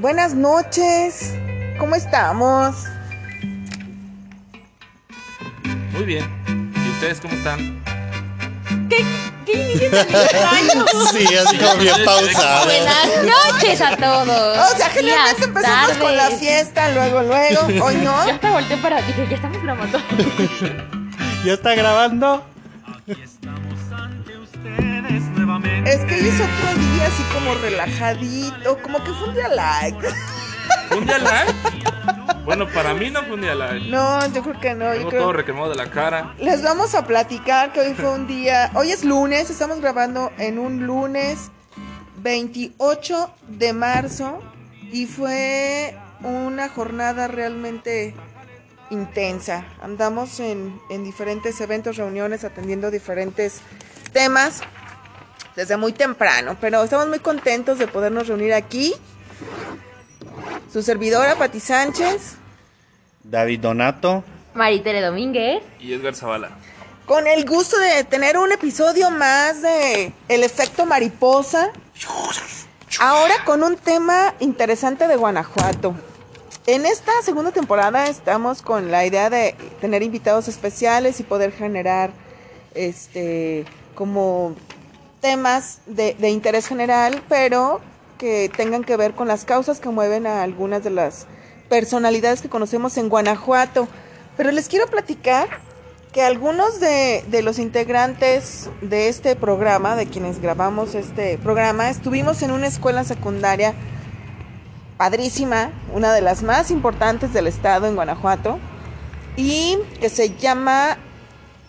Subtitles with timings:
[0.00, 1.34] Buenas noches.
[1.78, 2.74] ¿Cómo estamos?
[5.92, 6.24] Muy bien.
[6.74, 7.84] ¿Y ustedes cómo están?
[8.88, 9.04] ¿Qué?
[9.44, 9.90] ¿Qué?
[11.12, 12.64] Sí, así como bien pausado.
[12.64, 14.72] Buenas noches a todos.
[14.72, 16.40] O sea, generalmente empezamos con la tardes.
[16.40, 17.84] fiesta, luego, luego.
[17.84, 18.26] Hoy no.
[18.26, 19.98] Yo hasta volteé para dije, ya estamos grabando.
[21.44, 22.42] ¿Ya está grabando?
[25.84, 29.96] Es que es otro día así como relajadito, como que fue un día light.
[30.88, 31.54] ¿Fue un día live?
[32.44, 33.88] Bueno, para mí no fue un día live.
[33.88, 34.86] No, yo creo que no.
[34.92, 36.34] Yo Tengo creo- todo requemado de la cara.
[36.38, 38.70] Les vamos a platicar que hoy fue un día.
[38.74, 41.50] Hoy es lunes, estamos grabando en un lunes
[42.18, 44.40] 28 de marzo
[44.92, 48.14] y fue una jornada realmente
[48.90, 49.64] intensa.
[49.82, 53.60] Andamos en, en diferentes eventos, reuniones, atendiendo diferentes
[54.12, 54.60] temas
[55.60, 58.94] desde muy temprano, pero estamos muy contentos de podernos reunir aquí.
[60.72, 62.36] Su servidora, Pati Sánchez.
[63.22, 64.24] David Donato.
[64.54, 65.62] Maritere Domínguez.
[65.78, 66.48] Y Edgar Zavala.
[67.04, 71.70] Con el gusto de tener un episodio más de El efecto mariposa.
[72.98, 75.94] Ahora con un tema interesante de Guanajuato.
[76.66, 82.12] En esta segunda temporada estamos con la idea de tener invitados especiales y poder generar
[82.74, 84.56] este como
[85.20, 87.80] temas de, interés general, pero
[88.18, 91.26] que tengan que ver con las causas que mueven a algunas de las
[91.68, 93.88] personalidades que conocemos en Guanajuato.
[94.36, 95.48] Pero les quiero platicar
[96.12, 102.50] que algunos de los integrantes de este programa, de quienes grabamos este programa, estuvimos en
[102.50, 103.74] una escuela secundaria
[105.00, 108.58] padrísima, una de las más importantes del estado en Guanajuato,
[109.34, 110.98] y que se llama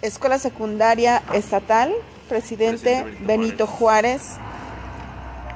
[0.02, 1.94] Escuela Secundaria Estatal,
[2.32, 4.38] presidente Presidente Benito Juárez.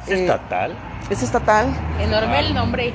[0.06, 0.76] ¿Es Eh, estatal?
[1.10, 1.68] Es estatal,
[2.02, 2.94] Enorme el nombre.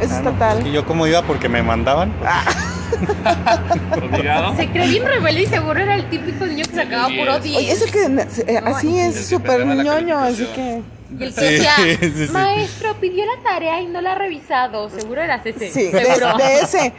[0.00, 0.30] es Ah, no.
[0.30, 0.66] estatal.
[0.66, 1.20] ¿Y yo cómo iba?
[1.22, 2.12] Porque me mandaban.
[4.02, 4.56] ¿Obligado?
[4.56, 7.56] Se cree bien rebelde y seguro era el típico niño que sacaba puro 10.
[7.58, 8.04] Oye, ese que
[8.52, 10.82] eh, así el es súper ñoño, así que...
[11.18, 12.32] Y el que Sí, decía, sí, sí.
[12.32, 14.88] maestro, pidió la tarea y no la ha revisado.
[14.90, 15.70] Seguro eras ese.
[15.70, 16.36] Sí, de, Seguro.
[16.36, 16.92] de ese.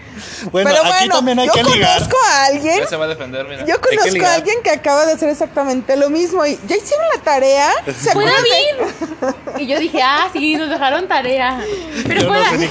[0.51, 1.93] Bueno, Pero aquí bueno, también hay yo que ligar.
[1.97, 3.65] conozco a alguien, se va a defender, mira.
[3.65, 7.21] yo conozco a alguien que acaba de hacer exactamente lo mismo y ya hicieron la
[7.21, 7.69] tarea.
[7.85, 8.25] ¿Se Fue?
[8.25, 9.31] David.
[9.59, 11.59] Y yo dije, ah, sí, nos dejaron tarea.
[12.07, 12.69] Pero fue, no sé.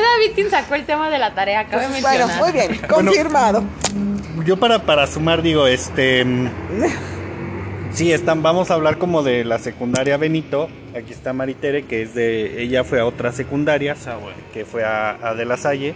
[0.00, 2.38] David quien sacó el tema de la tarea, cabe Bueno, mencionar.
[2.42, 3.62] muy bien, confirmado.
[4.44, 6.24] Yo para, para sumar digo, este...
[7.92, 10.68] Sí, están, vamos a hablar como de la secundaria Benito.
[10.96, 12.62] Aquí está Maritere, que es de...
[12.62, 14.38] Ella fue a otra secundaria, Ah, bueno.
[14.54, 15.94] que fue a, a De La Salle.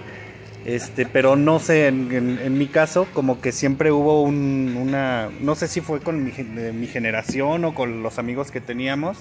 [0.67, 5.31] Este, pero no sé, en, en- en mi caso, como que siempre hubo un- una...
[5.41, 8.61] No sé si fue con mi, gen- de mi generación o con los amigos que
[8.61, 9.19] teníamos.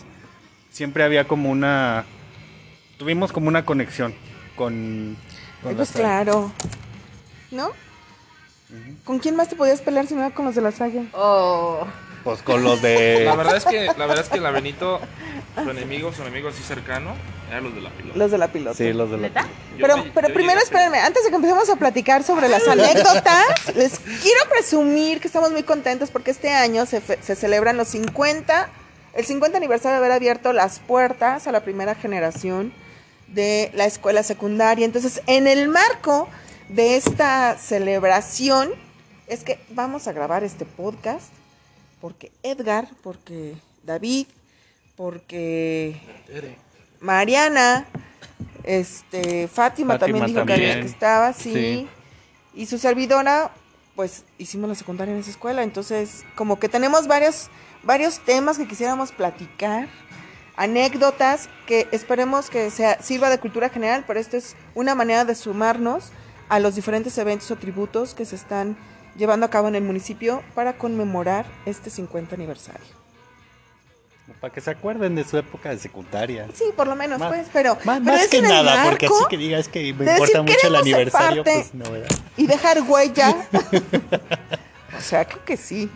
[0.72, 2.06] Siempre había como una...
[2.98, 4.14] Tuvimos como una conexión
[4.56, 5.16] con...
[5.62, 6.52] con Pues claro.
[7.52, 7.70] ¿No?
[9.06, 11.06] ¿Con quién más te podías pelear si no era con los de la Salle?
[11.14, 11.86] Oh.
[12.24, 13.24] Pues con los de...
[13.26, 15.00] La verdad es que la verdad es que la Benito,
[15.62, 17.16] su enemigo, su enemigo así cercano,
[17.50, 18.18] eran los de la pilota.
[18.18, 18.78] Los de la pilota.
[18.78, 19.28] Sí, los de la...
[19.28, 19.34] Yo
[19.82, 23.46] Pero, me- pero primero espérenme, antes de que empecemos a platicar sobre las anécdotas,
[23.76, 27.90] les quiero presumir que estamos muy contentos porque este año se, fe- se celebran los
[27.90, 28.70] 50,
[29.16, 32.74] el 50 aniversario de haber abierto las puertas a la primera generación
[33.28, 34.86] de la escuela secundaria.
[34.86, 36.30] Entonces, en el marco
[36.70, 38.72] de esta celebración,
[39.28, 41.28] es que vamos a grabar este podcast
[42.04, 44.28] porque Edgar, porque David,
[44.98, 45.96] porque.
[47.00, 47.86] Mariana,
[48.64, 50.82] este, Fátima, Fátima también dijo que, también.
[50.82, 51.54] que estaba, sí.
[51.54, 51.88] Sí.
[52.56, 53.52] Y su servidora,
[53.96, 55.64] pues hicimos la secundaria en esa escuela.
[55.64, 57.48] Entonces, como que tenemos varios,
[57.84, 59.88] varios temas que quisiéramos platicar,
[60.58, 65.36] anécdotas que esperemos que sea, sirva de cultura general, pero esto es una manera de
[65.36, 66.12] sumarnos
[66.50, 68.76] a los diferentes eventos o tributos que se están
[69.18, 72.82] llevando a cabo en el municipio para conmemorar este 50 aniversario.
[74.40, 76.48] Para que se acuerden de su época de secundaria.
[76.54, 77.76] Sí, por lo menos, Más- pues, pero...
[77.84, 80.42] Más, pero más que nada, porque así marco que diga, es que me de importa
[80.42, 82.08] decir, mucho el aniversario, pues no, ¿verdad?
[82.38, 83.36] y dejar huella.
[84.98, 85.90] o sea, creo que sí.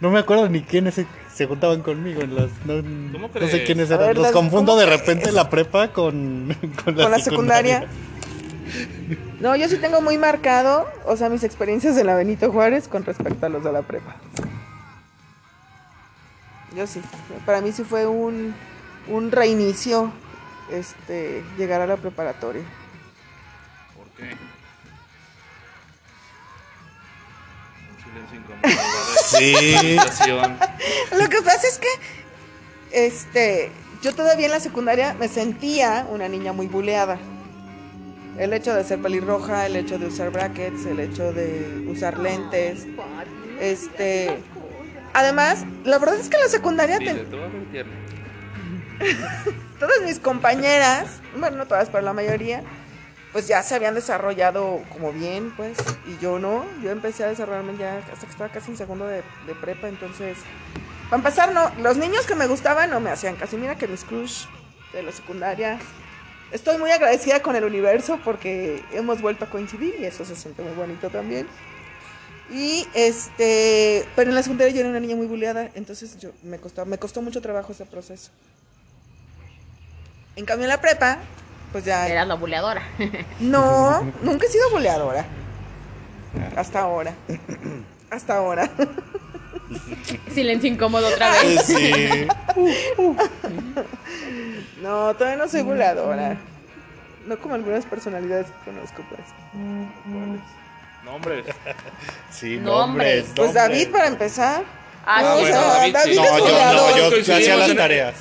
[0.00, 2.50] No me acuerdo ni quiénes se, se juntaban conmigo en las...
[2.66, 2.74] No,
[3.12, 3.50] ¿Cómo no crees?
[3.50, 4.06] sé quiénes eran.
[4.08, 5.00] ver, Los las- confundo ¿cómo de crees?
[5.00, 6.54] repente la prepa con,
[6.84, 7.86] con la, Con la secundaria.
[9.40, 13.04] No, yo sí tengo muy marcado, o sea, mis experiencias de la Benito Juárez con
[13.04, 14.16] respecto a los de la prepa.
[16.74, 17.00] Yo sí.
[17.46, 18.54] Para mí sí fue un,
[19.06, 20.12] un reinicio
[20.70, 22.62] este llegar a la preparatoria.
[23.96, 24.36] ¿Por qué?
[29.28, 29.96] Sí.
[31.16, 31.88] Lo que pasa es que,
[32.90, 33.70] este,
[34.02, 37.18] yo todavía en la secundaria me sentía una niña muy buleada.
[38.38, 42.86] El hecho de ser pelirroja, el hecho de usar brackets, el hecho de usar lentes.
[43.60, 44.38] Este.
[45.12, 47.48] Además, la verdad es que en la secundaria Dile, te voy a
[49.78, 52.62] todas mis compañeras, bueno, no todas, pero la mayoría,
[53.32, 57.76] pues ya se habían desarrollado como bien, pues, y yo no, yo empecé a desarrollarme
[57.78, 60.38] ya hasta que estaba casi en segundo de, de prepa, entonces,
[61.04, 64.04] para empezar, no, los niños que me gustaban no me hacían casi, mira que mis
[64.04, 64.46] crush
[64.92, 65.78] de la secundaria,
[66.52, 70.62] estoy muy agradecida con el universo porque hemos vuelto a coincidir y eso se siente
[70.62, 71.46] muy bonito también.
[72.50, 76.58] Y este, pero en la secundaria yo era una niña muy buleada, entonces yo me
[76.58, 78.30] costó, me costó mucho trabajo ese proceso.
[80.36, 81.18] En cambio en la prepa,
[81.72, 82.82] pues ya Eras la buleadora.
[83.40, 85.26] no, nunca he sido boleadora.
[86.56, 87.12] Hasta ahora.
[88.10, 88.70] Hasta ahora.
[90.32, 91.66] Silencio incómodo otra vez.
[91.66, 92.26] Sí.
[94.82, 96.36] No, todavía no soy boleadora.
[97.26, 99.20] No como algunas personalidades que conozco, pues.
[101.04, 101.44] No, hombre.
[102.30, 102.64] Sí, Nombres.
[102.64, 103.24] nombres.
[103.34, 103.54] Pues nombres.
[103.54, 104.62] David, para empezar.
[105.06, 105.66] Ah, No, sí, o sea, no.
[105.68, 105.92] David, sí.
[105.92, 107.22] David No, es yo, no, boleador.
[107.22, 108.14] yo, hacía las tareas.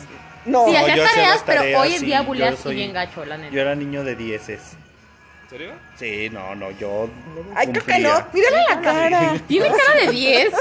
[0.45, 2.25] No, Sí, No, hacía yo hacía tareas, las pero tareas, hoy en sí, día yo
[2.25, 3.53] buleas soy- bien gacho, la neta.
[3.53, 4.61] Yo era niño de dieces.
[5.47, 5.71] ¿En serio?
[5.95, 7.09] Sí, no, no, yo.
[7.55, 8.27] Ay, creo que no.
[8.33, 9.41] Mírale la cara.
[9.47, 10.53] Tienes cara de 10.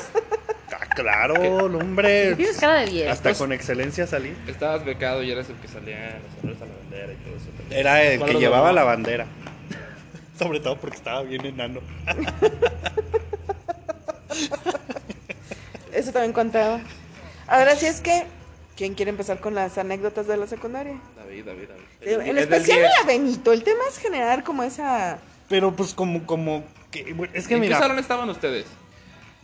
[0.72, 1.34] Ah, claro,
[1.64, 2.36] hombre.
[2.36, 3.10] Tienes cara de 10.
[3.10, 4.32] Hasta con excelencia salí.
[4.46, 7.34] Estabas becado y eras el que salía en los honores a la bandera y todo
[7.34, 7.46] eso.
[7.70, 9.26] Era el que llevaba la bandera.
[10.38, 11.80] Sobre todo porque estaba bien enano.
[15.92, 16.78] Eso también contaba.
[17.48, 18.24] Ahora sí es que,
[18.76, 21.00] ¿quién quiere empezar con las anécdotas de la secundaria?
[21.42, 21.68] David,
[22.00, 22.90] David, especial 10.
[23.00, 23.52] la Benito.
[23.52, 25.18] El tema es generar como esa...
[25.48, 28.66] Pero pues como, como que, es que ¿En qué salón estaban ustedes?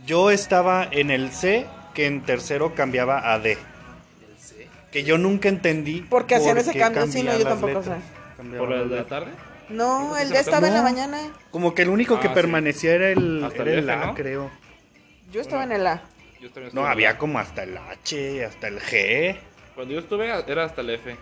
[0.06, 3.56] yo estaba en el C que en tercero cambiaba a D.
[4.90, 6.02] Que yo nunca entendí.
[6.02, 7.06] ¿Por qué hacían ese cambio?
[7.06, 7.92] Sí, no, yo tampoco sé.
[8.58, 9.30] ¿Por la la tarde?
[9.68, 11.18] No, el de estaba en la mañana.
[11.50, 12.34] Como que el único que Ah, sí.
[12.34, 14.14] permanecía era el, Hasta era el el F, A, ¿no?
[14.14, 14.50] creo.
[15.30, 16.02] Yo estaba en el A.
[16.40, 19.36] Yo No, había como hasta el H, hasta el G.
[19.74, 21.16] Cuando yo estuve era hasta el F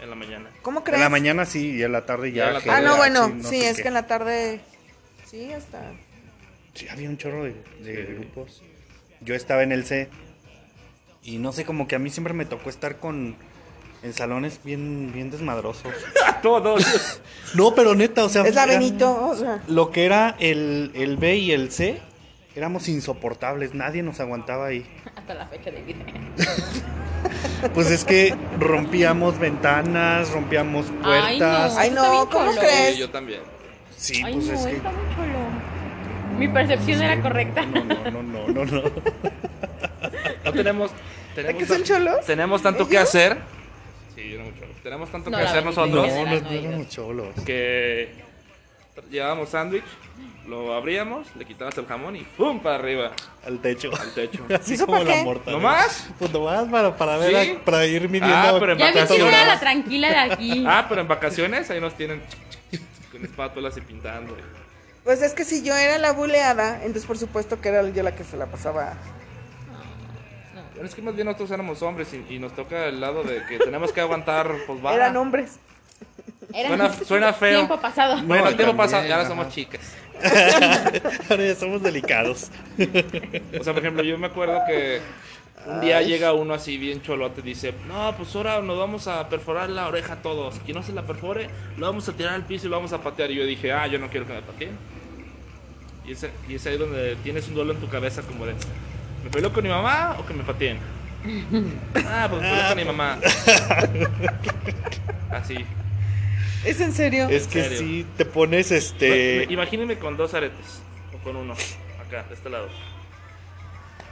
[0.00, 0.50] en la mañana.
[0.62, 0.96] ¿Cómo crees?
[0.98, 2.70] En la mañana sí, y en la tarde Ya la tarde.
[2.70, 3.82] Ah, no, bueno, no sí, es qué.
[3.82, 4.60] que en la tarde...
[5.26, 5.80] Sí, hasta...
[6.74, 8.12] Sí, había un chorro de, de Sí.
[8.14, 8.62] grupos.
[9.20, 10.08] Yo estaba en el C.
[11.22, 13.36] Y no sé, como que a mí siempre me tocó estar con.
[14.02, 15.92] En salones bien, bien desmadrosos.
[16.42, 17.20] Todos.
[17.54, 18.42] No, pero neta, o sea.
[18.46, 19.60] Es la Benito, o sea...
[19.66, 22.00] Lo que era el, el B y el C,
[22.54, 23.74] éramos insoportables.
[23.74, 24.86] Nadie nos aguantaba ahí.
[25.16, 26.04] Hasta la fecha de vida.
[27.74, 31.74] Pues es que rompíamos ventanas, rompíamos Ay, puertas.
[31.74, 31.78] no.
[31.80, 32.60] Ay, no, bien ¿cómo cholo.
[32.60, 32.94] crees?
[32.94, 33.40] Sí, yo también.
[33.96, 34.76] Sí, Ay, pues no, es que.
[34.76, 36.38] está muy chulo.
[36.38, 37.66] Mi percepción era correcta.
[37.66, 38.82] No, no, no, no, no, no.
[40.44, 40.90] No tenemos.
[41.34, 42.24] tenemos que son cholos?
[42.26, 43.36] Tenemos tanto que hacer.
[44.14, 44.72] Sí, yo era muy cholo.
[44.82, 47.28] Tenemos tanto No, que hacer nosotros No, no, no no éramos cholos.
[47.44, 48.14] que
[49.10, 49.84] llevábamos sándwich,
[50.50, 52.60] lo abríamos, le quitabas el jamón y ¡pum!
[52.60, 53.12] para arriba,
[53.46, 53.90] Al techo.
[53.98, 54.44] al techo.
[54.60, 55.24] Así ¿Eso como para la qué?
[55.24, 55.50] morta.
[55.52, 56.08] ¿No más?
[56.18, 57.52] Pues nomás para, para ver, ¿Sí?
[57.58, 58.36] a- para ir midiendo.
[58.36, 59.34] Ah, pero en Ya vi quién vacaciones.
[59.34, 60.64] era la tranquila de aquí.
[60.68, 62.20] Ah, pero en vacaciones ahí nos tienen
[63.12, 64.36] con espátulas y pintando.
[65.04, 68.14] Pues es que si yo era la buleada, entonces por supuesto que era yo la
[68.14, 68.94] que se la pasaba.
[70.74, 73.44] Pero es que más bien nosotros éramos hombres y, y nos toca el lado de
[73.46, 74.94] que tenemos que aguantar, pues va.
[74.96, 75.58] Eran hombres.
[76.52, 77.58] Era Suena- suena feo.
[77.58, 78.22] Tiempo pasado.
[78.22, 79.80] Bueno, el tiempo también, pasa y ahora somos chicas.
[81.30, 82.50] Ahora ya somos delicados.
[83.58, 85.00] O sea, por ejemplo, yo me acuerdo que
[85.66, 89.28] un día llega uno así bien cholote y dice, no, pues ahora nos vamos a
[89.30, 90.56] perforar la oreja a todos.
[90.66, 92.98] Quien no se la perfore, lo vamos a tirar al piso y lo vamos a
[93.02, 93.30] patear.
[93.30, 94.70] Y yo dije, ah, yo no quiero que me pateen.
[96.06, 98.52] Y es, y es ahí donde tienes un duelo en tu cabeza como de,
[99.24, 100.78] ¿me peleo con mi mamá o que me pateen?
[102.06, 103.18] ah, pues me peleo con mi mamá.
[105.30, 105.64] Así.
[106.64, 107.28] ¿Es en serio?
[107.28, 107.78] Es que serio?
[107.78, 109.46] si te pones este.
[109.46, 110.80] me- Imagínense con dos aretes.
[111.14, 111.54] O con uno.
[112.06, 112.68] Acá, de este lado.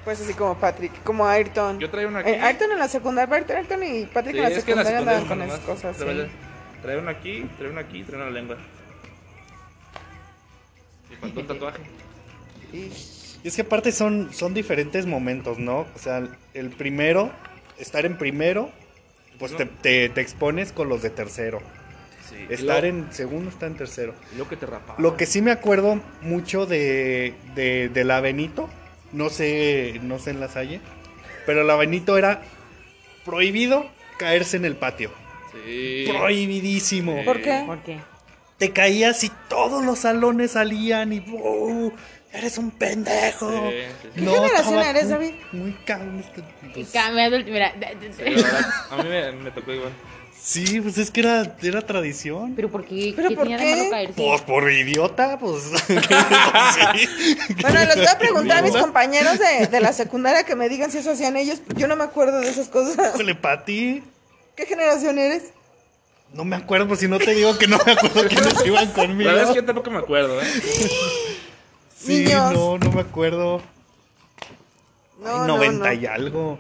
[0.05, 1.79] Pues así como Patrick, como Ayrton.
[1.79, 2.31] Yo traía uno aquí.
[2.31, 4.85] Eh, Ayrton en la secundaria, Ayrton y Patrick Sí, en la es que en la
[4.85, 5.97] secundaria andaban con nomás esas cosas.
[5.97, 6.05] sí.
[6.05, 6.29] trae-
[6.83, 8.57] Trae uno aquí, trae uno aquí, en la lengua.
[11.11, 11.81] Y faltó un tatuaje.
[12.73, 12.91] Y-
[13.45, 15.81] Es que aparte son, son diferentes momentos, ¿no?
[15.95, 16.23] O sea,
[16.55, 17.31] el primero,
[17.79, 18.71] estar en primero,
[19.39, 21.61] pues te, te- te expones con los de tercero.
[22.47, 22.55] Sí.
[22.55, 24.15] Estar en segundo, está en tercero.
[24.37, 24.99] Lo, que te rapaba.
[25.01, 28.69] Lo que sí me acuerdo mucho de, de, de la Benito,
[29.13, 30.81] no sé, no sé en la Salle,
[31.47, 32.43] pero la Benito era
[33.25, 33.87] prohibido
[34.19, 35.11] caerse en el patio.
[35.65, 36.07] Sí.
[36.09, 37.19] Prohibidísimo.
[37.19, 37.25] Sí.
[37.25, 37.63] ¿Por qué?
[37.67, 37.99] ¿Por qué?
[38.59, 41.23] Te caías y todos los salones salían y
[42.33, 43.51] eres un pendejo.
[43.71, 44.21] Sí, sí, sí.
[44.25, 45.35] ¿Qué generación eres, muy- David?
[45.53, 46.19] Muy cabrón.
[46.19, 46.43] este-
[46.75, 46.91] pues,
[47.47, 47.73] Mira,
[48.17, 49.93] Sí, verdad, a mí me, me tocó igual.
[50.43, 52.55] Sí, pues es que era, era tradición.
[52.57, 53.13] Pero ¿por qué?
[53.17, 53.65] ¿Pero ¿Qué por tenía qué?
[53.67, 54.13] de malo caerse?
[54.17, 55.63] Pues por idiota, pues.
[55.87, 57.55] sí.
[57.61, 60.91] Bueno, les voy a preguntar a mis compañeros de, de la secundaria que me digan
[60.91, 61.61] si eso hacían ellos.
[61.77, 63.15] Yo no me acuerdo de esas cosas.
[63.15, 64.03] Híjole, pa' ti.
[64.57, 65.45] ¿Qué generación eres?
[66.35, 69.31] No me acuerdo, pues si no te digo que no me acuerdo quiénes iban conmigo.
[69.31, 70.47] La verdad es que yo tampoco me acuerdo, ¿eh?
[71.97, 72.53] Sí, Niños.
[72.53, 73.63] no, no me acuerdo.
[75.23, 75.93] No, Ay, no, 90 no.
[75.95, 76.59] y algo.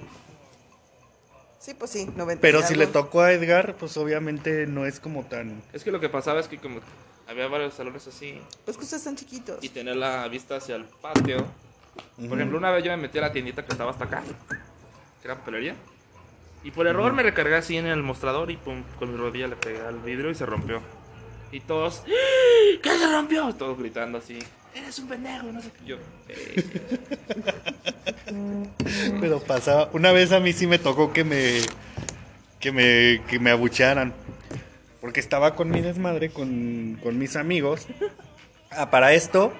[1.61, 2.41] Sí, pues sí, 90.
[2.41, 5.61] Pero si le tocó a Edgar, pues obviamente no es como tan.
[5.73, 6.81] Es que lo que pasaba es que como
[7.27, 9.63] había varios salones así Pues que ustedes están chiquitos.
[9.63, 11.45] y tener la vista hacia el patio.
[12.17, 14.23] Por ejemplo, una vez yo me metí a la tiendita que estaba hasta acá,
[15.21, 15.75] que era papelería.
[16.65, 19.57] Y por error me recargué así en el mostrador y pum, con mi rodilla le
[19.57, 20.81] pegué al vidrio y se rompió.
[21.51, 22.79] Y todos, ¡Ah!
[22.83, 23.53] ¿qué se rompió?
[23.55, 24.39] Todos gritando así,
[24.75, 25.85] eres un pendejo, no sé qué.
[25.87, 25.97] Yo,
[26.29, 28.15] "Eh".
[29.21, 29.89] Pero pasaba.
[29.93, 31.61] Una vez a mí sí me tocó que me.
[32.61, 33.23] que me.
[33.29, 34.13] que me abuchearan.
[35.01, 37.87] Porque estaba con mi desmadre, con, con mis amigos.
[38.71, 39.53] Ah, para esto,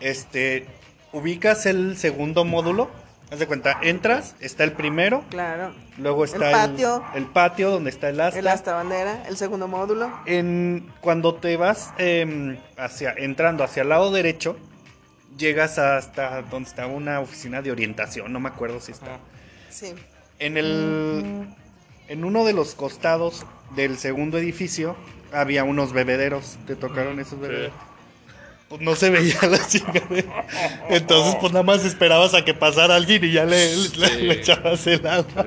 [0.00, 0.66] este.
[1.12, 2.90] Ubicas el segundo módulo.
[3.30, 5.74] Haz de cuenta, entras, está el primero, Claro.
[5.98, 7.04] luego está El patio.
[7.16, 8.38] el, patio donde está el asta.
[8.38, 10.12] El asta bandera, el segundo módulo.
[10.26, 14.56] En, cuando te vas em, hacia, entrando hacia el lado derecho,
[15.38, 19.18] llegas hasta donde está una oficina de orientación, no me acuerdo si está.
[19.70, 19.92] Sí.
[20.38, 21.46] En el
[22.08, 24.96] en uno de los costados del segundo edificio
[25.32, 26.56] había unos bebederos.
[26.66, 27.72] ¿Te tocaron esos bebederos?
[28.68, 30.46] Pues no se veía la chingadera.
[30.88, 34.22] Entonces, pues nada más esperabas a que pasara alguien y ya le, le- Sí.
[34.22, 35.46] le echabas el agua.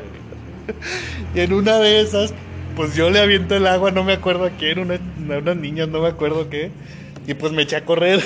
[1.35, 2.33] Y en una de esas,
[2.75, 5.87] pues yo le aviento el agua, no me acuerdo a quién, una, a unas niñas,
[5.89, 6.71] no me acuerdo qué.
[7.27, 8.21] Y pues me eché a correr.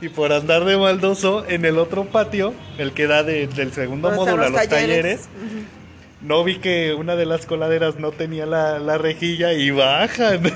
[0.00, 4.10] Y por andar de maldoso, en el otro patio, el que da de- del segundo
[4.10, 5.28] módulo a los talleres,
[6.20, 10.42] no vi que una de las coladeras no tenía la, la rejilla y bajan.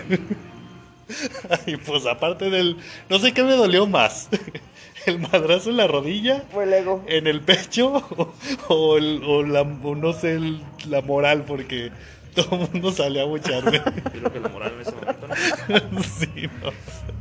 [1.66, 2.76] y pues aparte del...
[3.08, 4.28] No sé qué me dolió más.
[5.06, 7.04] El madrazo en la rodilla, Fue el ego.
[7.06, 8.34] en el pecho o,
[8.66, 11.92] o el- o la, o no sé, el- la moral porque
[12.36, 13.78] todo el mundo salió a bucharme.
[13.78, 16.02] Yo creo que la moral en ese momento, ¿no?
[16.02, 16.70] sí, no.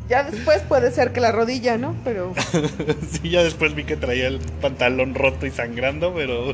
[0.07, 1.95] Ya después puede ser que la rodilla, ¿no?
[2.03, 2.33] Pero
[3.11, 6.53] Sí, ya después vi que traía el pantalón roto y sangrando, pero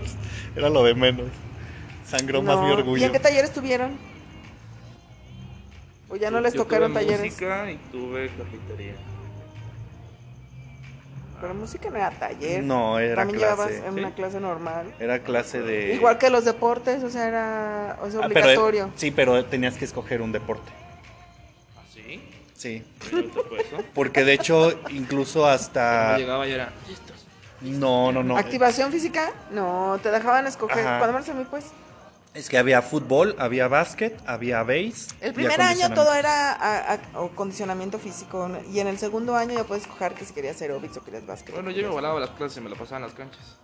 [0.55, 1.27] era lo de menos.
[2.07, 3.05] Sangró más mi ¿Y orgullo.
[3.05, 3.91] en qué talleres tuvieron?
[6.09, 7.25] ¿O ya no Yo- les yo tocaron tuve talleres?
[7.25, 8.93] música y tuve cafetería.
[11.41, 12.63] Pero música no era taller.
[12.63, 13.99] No, era También clase, llevabas en ¿sí?
[13.99, 14.93] una clase normal.
[14.99, 15.95] Era clase de...
[15.95, 18.91] Igual que los deportes, o sea, era o sea, Ah, pero, obligatorio.
[18.95, 20.71] sí, pero tenías que escoger un deporte.
[21.75, 22.21] ¿Ah, sí?
[22.53, 22.85] Sí.
[23.95, 26.17] Porque de hecho, incluso hasta...
[26.17, 27.25] llegaba y era, listos.
[27.61, 28.37] No, no, no.
[28.37, 29.31] ¿Activación física?
[29.51, 30.85] No, te dejaban escoger.
[30.85, 30.97] Ajá.
[30.99, 31.65] Cuando menos a mí, pues.
[32.33, 35.07] Es que había fútbol, había básquet, había base.
[35.19, 38.47] El y primer año todo era a- a- acondicionamiento físico.
[38.47, 38.59] ¿no?
[38.71, 41.53] Y en el segundo año ya puedes escoger que si querías aerobics o querías básquet.
[41.53, 43.57] Bueno, yo me volaba las clases y me la pasaba en las canchas.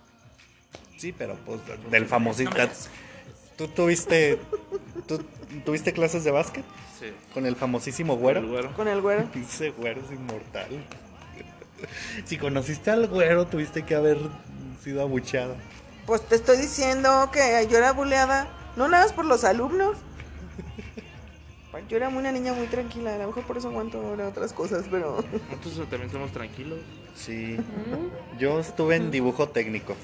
[0.98, 1.60] Sí, pero pues
[1.90, 2.50] del famosito.
[3.56, 4.38] ¿Tú tuviste,
[5.06, 5.24] tú,
[5.64, 6.64] tuviste clases de básquet?
[7.00, 7.06] Sí.
[7.32, 8.40] Con el famosísimo güero.
[8.40, 8.72] El güero.
[8.76, 9.28] Con el güero.
[9.34, 10.84] Ese güero es inmortal.
[12.26, 14.18] Si conociste al güero, tuviste que haber
[14.84, 15.56] sido abucheado.
[16.06, 18.48] Pues te estoy diciendo que yo era buleada.
[18.78, 19.96] No nada más por los alumnos.
[21.88, 23.14] Yo era una niña muy tranquila.
[23.14, 25.24] A lo mejor por eso aguanto ahora otras cosas, pero.
[25.50, 26.78] Nosotros también somos tranquilos.
[27.14, 27.56] Sí.
[28.38, 29.96] Yo estuve en dibujo técnico.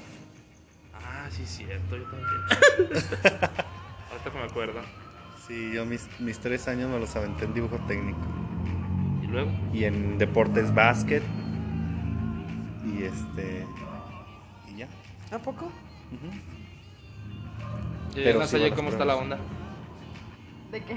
[0.93, 2.29] Ah, sí, cierto, yo también.
[4.11, 4.81] Ahorita que me acuerdo.
[5.47, 8.19] Sí, yo mis, mis tres años me los aventé en dibujo técnico.
[9.23, 11.23] Y luego, Y en deportes básquet.
[12.85, 13.65] Y este.
[14.67, 14.87] Y ya.
[15.31, 15.71] ¿A poco?
[18.23, 19.39] Pero sí van las ¿cómo está la pruebas.
[19.39, 19.51] onda?
[20.71, 20.93] ¿De qué?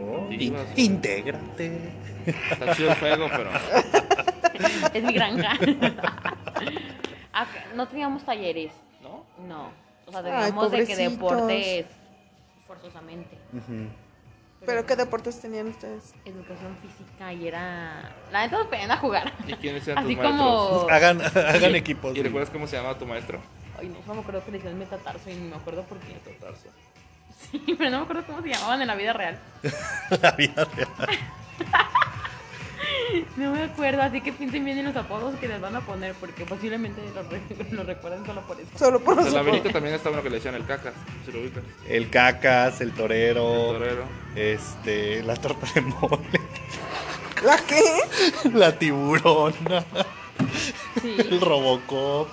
[0.00, 0.66] No, Sí, vas.
[0.78, 1.92] intégrate.
[2.26, 3.50] Está chido el juego, pero.
[4.94, 5.52] Es mi granja.
[7.32, 7.46] Ah,
[7.76, 8.72] no teníamos talleres.
[9.02, 9.24] ¿No?
[9.48, 9.70] No.
[10.06, 11.12] O sea, Ay, teníamos de que pobrecitos.
[11.12, 11.86] deportes
[12.66, 13.38] forzosamente.
[13.52, 13.86] Ujú.
[14.66, 16.12] ¿Pero qué deportes tenían ustedes?
[16.24, 18.12] Educación física y era.
[18.32, 19.32] La neta nos pedían a jugar.
[19.46, 20.78] ¿Y quiénes eran Así tus maestros?
[20.80, 20.90] como.
[20.90, 21.20] Hagan,
[21.54, 22.16] hagan equipos.
[22.16, 23.38] ¿Y recuerdas cómo se llamaba tu maestro?
[23.80, 26.14] Ay, no, no me acuerdo que le decían metatarso y ni me acuerdo por qué.
[26.40, 26.68] Tarso.
[27.50, 29.38] Sí, pero no me acuerdo cómo se llamaban en la vida real.
[30.22, 30.88] La vida real.
[33.36, 36.14] No me acuerdo, así que piensen bien en los apodos que les van a poner,
[36.14, 37.40] porque posiblemente lo, re-
[37.72, 38.68] lo recuerden solo por eso.
[38.78, 40.94] Solo por El laberinto también está bueno que le decían el cacas.
[41.26, 41.62] Si lo ubicas.
[41.88, 44.04] El cacas, el torero, El torero.
[44.36, 46.40] este, la torta de mole.
[47.44, 47.82] ¿La qué?
[48.54, 49.84] La tiburona.
[51.02, 51.16] Sí.
[51.18, 52.28] El Robocop.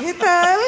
[0.00, 0.58] ¿Qué tal?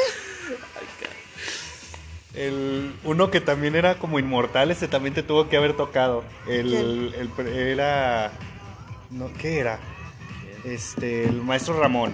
[2.33, 6.23] El, uno que también era como inmortal, ese también te tuvo que haber tocado.
[6.47, 8.31] El, el pre- era.
[9.09, 9.79] No, ¿Qué era?
[10.65, 12.13] Este, el maestro Ramón.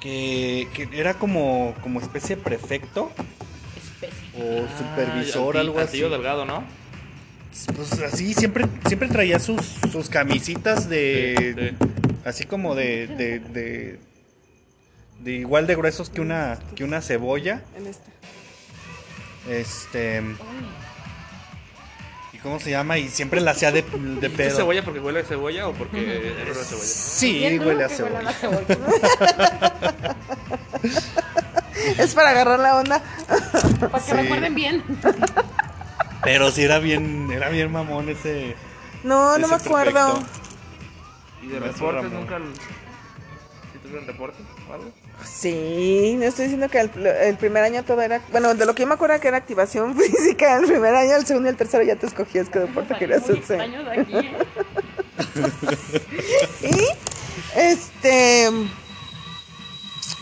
[0.00, 3.10] Que, que era como, como especie de prefecto
[3.76, 4.18] Especie.
[4.36, 5.98] o supervisor, Ah, algo así.
[6.00, 6.62] Delgado, ¿no?
[7.76, 9.60] Pues así, siempre, siempre traía sus,
[9.92, 11.74] sus camisitas de.
[11.80, 11.86] Sí,
[12.24, 13.98] Así como de, de, de.
[15.20, 17.62] de igual de gruesos que una, que una cebolla.
[17.76, 18.04] En esta.
[19.48, 20.22] Este.
[22.32, 22.98] ¿Y cómo se llama?
[22.98, 24.56] Y siempre la hacía de, de ¿Dijiste pedo.
[24.56, 26.84] cebolla porque huele a cebolla o porque era una cebolla?
[26.86, 28.34] Sí, huele a huele cebolla.
[31.98, 33.02] Es para agarrar la onda.
[33.80, 34.16] Para que Sí.
[34.16, 34.82] recuerden bien.
[36.24, 38.54] Pero sí era bien, era bien mamón ese.
[39.02, 40.14] No, no me acuerdo.
[40.14, 40.44] prefecto.
[41.42, 42.38] ¿Y de reportes nunca?
[43.72, 44.90] ¿Sí tuvieron reportes o algo?
[45.24, 48.20] Sí, no estoy diciendo que el, el primer año todo era.
[48.32, 51.26] Bueno, de lo que yo me acuerdo que era activación física el primer año, el
[51.26, 53.36] segundo y el tercero ya te escogías qué deporte querías hacer.
[53.36, 54.16] extraños aquí.
[54.16, 54.38] ¿eh?
[56.62, 58.50] Y este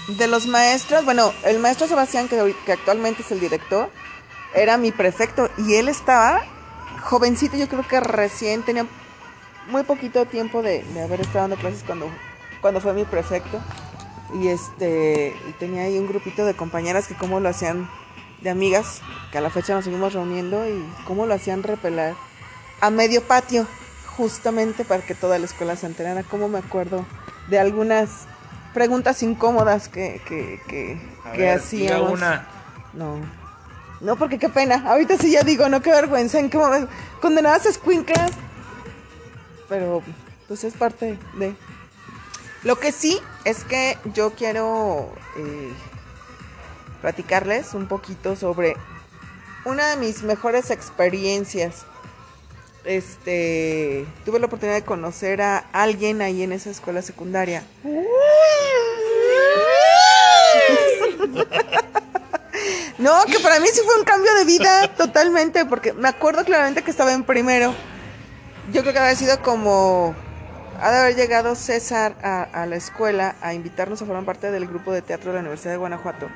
[0.09, 3.91] de los maestros, bueno, el maestro Sebastián, que actualmente es el director,
[4.55, 6.43] era mi prefecto y él estaba
[7.03, 8.87] jovencito, yo creo que recién tenía
[9.69, 12.09] muy poquito tiempo de, de haber estado dando clases cuando,
[12.61, 13.61] cuando fue mi prefecto.
[14.35, 17.91] Y este y tenía ahí un grupito de compañeras que cómo lo hacían
[18.41, 22.15] de amigas, que a la fecha nos seguimos reuniendo y cómo lo hacían repelar
[22.81, 23.67] a medio patio,
[24.17, 26.23] justamente para que toda la escuela se enterara.
[26.23, 27.05] Como me acuerdo
[27.49, 28.27] de algunas
[28.73, 32.13] preguntas incómodas que, que, que, A que ver, diga hacíamos.
[32.13, 32.49] una.
[32.95, 33.42] No.
[34.03, 34.83] No, porque qué pena.
[34.87, 36.41] Ahorita sí ya digo, no, qué vergüenza.
[36.41, 36.91] ¿En qué momento?
[37.21, 38.33] Condenadas escuinclas.
[39.69, 40.03] Pero,
[40.49, 41.55] pues es parte de.
[42.65, 45.73] Lo que sí es que yo quiero eh,
[47.01, 48.77] platicarles un poquito sobre
[49.65, 51.85] una de mis mejores experiencias.
[52.85, 57.63] Este, tuve la oportunidad de conocer a alguien ahí en esa escuela secundaria.
[62.99, 66.83] No, que para mí sí fue un cambio de vida totalmente, porque me acuerdo claramente
[66.83, 67.75] que estaba en primero.
[68.73, 70.15] Yo creo que había sido como...
[70.81, 74.93] Ha de haber llegado César a, la escuela a invitarnos a formar parte del grupo
[74.93, 76.29] de teatro de la Universidad de Guanajuato.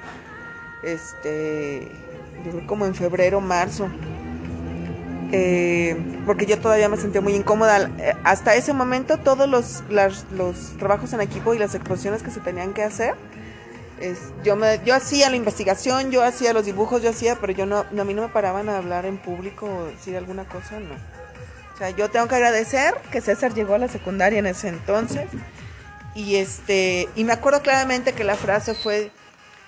[0.83, 1.91] Este...
[2.45, 3.89] Yo creo como en febrero, marzo.
[5.33, 7.91] Eh, porque yo todavía me sentía muy incómoda.
[7.99, 9.83] Eh, hasta ese momento todos los,
[10.31, 13.15] los trabajos en equipo y las exposiciones que se tenían que hacer
[14.45, 17.85] yo me yo hacía la investigación, yo hacía los dibujos, yo hacía, pero yo no,
[17.93, 20.95] no- a mí no me paraban a hablar en público o decir alguna cosa, no.
[21.75, 25.27] O sea, yo tengo que agradecer que César llegó a la secundaria en ese entonces
[26.15, 29.11] y este y me acuerdo claramente que la frase fue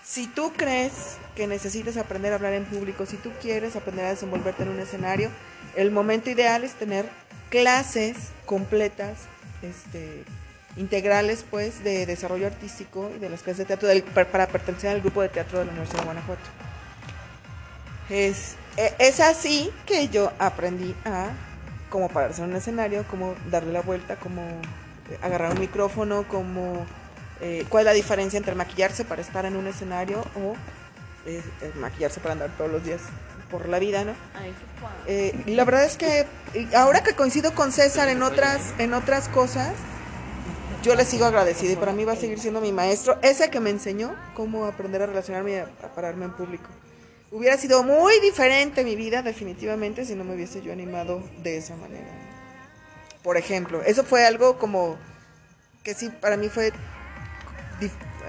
[0.04, 0.92] si tú crees
[1.36, 4.80] que necesitas aprender a hablar en público, si tú quieres aprender a desenvolverte en un
[4.80, 5.30] escenario,
[5.76, 7.08] el momento ideal es tener
[7.50, 9.18] clases completas,
[9.62, 10.24] este,
[10.78, 15.00] integrales, pues, de desarrollo artístico y de las clases de teatro del- para, pertenecer al
[15.00, 16.48] grupo de teatro de la Universidad de Guanajuato.
[18.10, 21.28] Es, e- es así que yo aprendí a
[21.90, 24.42] cómo pararse en un escenario, cómo darle la vuelta, cómo
[25.10, 26.86] eh, agarrar un micrófono, cómo
[27.40, 30.54] eh, cuál es la diferencia entre maquillarse para estar en un escenario o
[31.26, 33.00] eh, eh, maquillarse para andar todos los días
[33.50, 34.12] por la vida, ¿no?
[34.34, 34.96] Ay, qué padre.
[35.06, 36.26] Eh, la verdad es que
[36.74, 39.72] ahora que coincido con César en otras, en otras cosas,
[40.82, 43.60] yo le sigo agradecida y para mí va a seguir siendo mi maestro, ese que
[43.60, 46.68] me enseñó cómo aprender a relacionarme y a, a pararme en público.
[47.30, 51.76] Hubiera sido muy diferente mi vida definitivamente si no me hubiese yo animado de esa
[51.76, 52.08] manera.
[53.22, 54.96] Por ejemplo, eso fue algo como
[55.82, 56.72] que sí para mí fue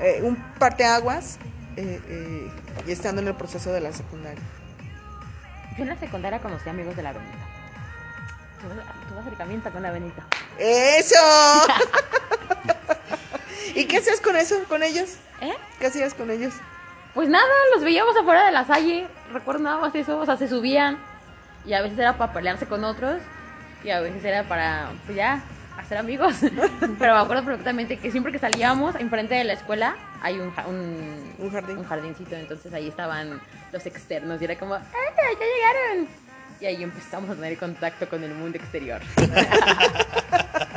[0.02, 1.38] eh, un parteaguas
[1.76, 2.52] eh, eh,
[2.88, 4.44] y estando en el proceso de la secundaria.
[5.78, 7.38] Yo en la secundaria conocí amigos de la Benita.
[9.08, 10.26] Tuve acercamiento con la Benita.
[10.58, 11.16] ¡Eso!
[13.76, 15.16] ¿Y qué hacías con eso, con ellos?
[15.42, 15.54] ¿Eh?
[15.80, 16.54] ¿Qué hacías con ellos?
[17.14, 19.08] Pues nada, los veíamos afuera de la salle.
[19.34, 20.20] Recuerdo nada más eso.
[20.20, 20.98] O sea, se subían.
[21.66, 23.22] Y a veces era para pelearse con otros.
[23.84, 25.42] Y a veces era para, pues ya,
[25.78, 26.36] hacer amigos.
[27.00, 31.36] Pero me acuerdo perfectamente que siempre que salíamos, enfrente de la escuela, hay un, un,
[31.40, 31.78] Un jardín.
[31.78, 32.36] un jardincito.
[32.36, 34.42] Entonces ahí estaban los externos.
[34.42, 34.82] Y era como, ¡eh,
[35.18, 36.08] ya llegaron!
[36.62, 39.02] Y ahí empezamos a tener contacto con el mundo exterior.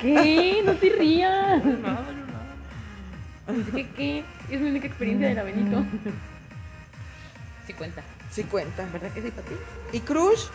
[0.00, 0.62] ¿Qué?
[0.64, 1.62] No te rías.
[3.74, 4.24] ¿Qué, qué?
[4.50, 5.84] Es mi única experiencia de la Benito.
[7.66, 8.02] Sí cuenta.
[8.30, 8.86] Sí cuenta.
[8.92, 9.54] ¿Verdad que sí, Pati?
[9.92, 10.50] ¿Y Cruz?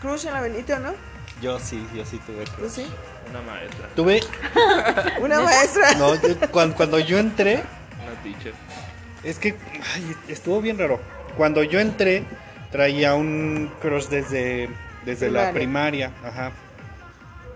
[0.00, 0.92] crush en la Benito, ¿no?
[1.42, 2.70] Yo sí, yo sí tuve ¿Tú crush.
[2.70, 2.86] sí?
[3.30, 4.20] Una maestra, Tuve,
[5.20, 5.94] Una maestra.
[5.94, 7.62] no, yo- cuando, cuando yo entré,
[8.02, 8.54] una teacher.
[9.22, 9.54] es que
[9.94, 11.00] ay, estuvo bien raro.
[11.36, 12.24] Cuando yo entré,
[12.72, 14.70] traía un crush desde,
[15.04, 16.52] desde la primaria, ajá.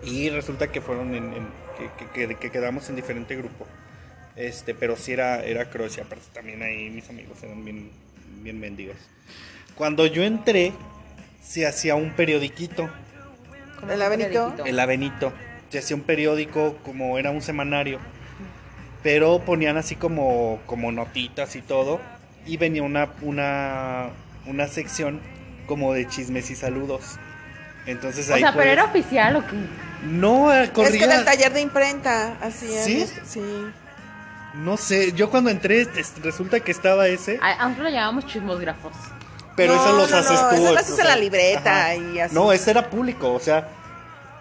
[0.03, 3.65] Y resulta que fueron en, en- que, que- que- que quedamos en diferente grupo.
[4.35, 7.89] Este, pero sí era, era crush, aparte también ahí mis amigos eran bien,
[8.41, 8.97] bien mendigos.
[9.75, 10.73] Cuando yo entré,
[11.41, 12.89] se hacía un periodiquito.
[13.89, 14.65] ¿El periodiquito.
[14.65, 15.33] El Avenito.
[15.69, 17.99] Se hacía un periódico como era un semanario.
[19.03, 21.99] Pero ponían así como, como notitas y todo.
[22.45, 24.09] Y venía una, una,
[24.45, 25.19] una sección
[25.67, 27.19] como de chismes y saludos.
[27.85, 29.55] Entonces O ahí sea, pero era oficial o qué?
[30.07, 31.07] No, eh, Es que corría...
[31.07, 33.01] del taller de imprenta hacían ¿Sí?
[33.01, 33.41] esto, Sí.
[34.55, 37.37] No sé, yo cuando entré es- resulta que estaba ese.
[37.41, 38.93] A, a nosotros lo llamamos chismógrafos.
[39.57, 40.55] Pero No, eso los no, haces no, tú.
[40.55, 41.95] eso lo o haces en sea, la libreta ajá.
[41.95, 42.33] y así.
[42.35, 43.67] No, ese era público, o sea...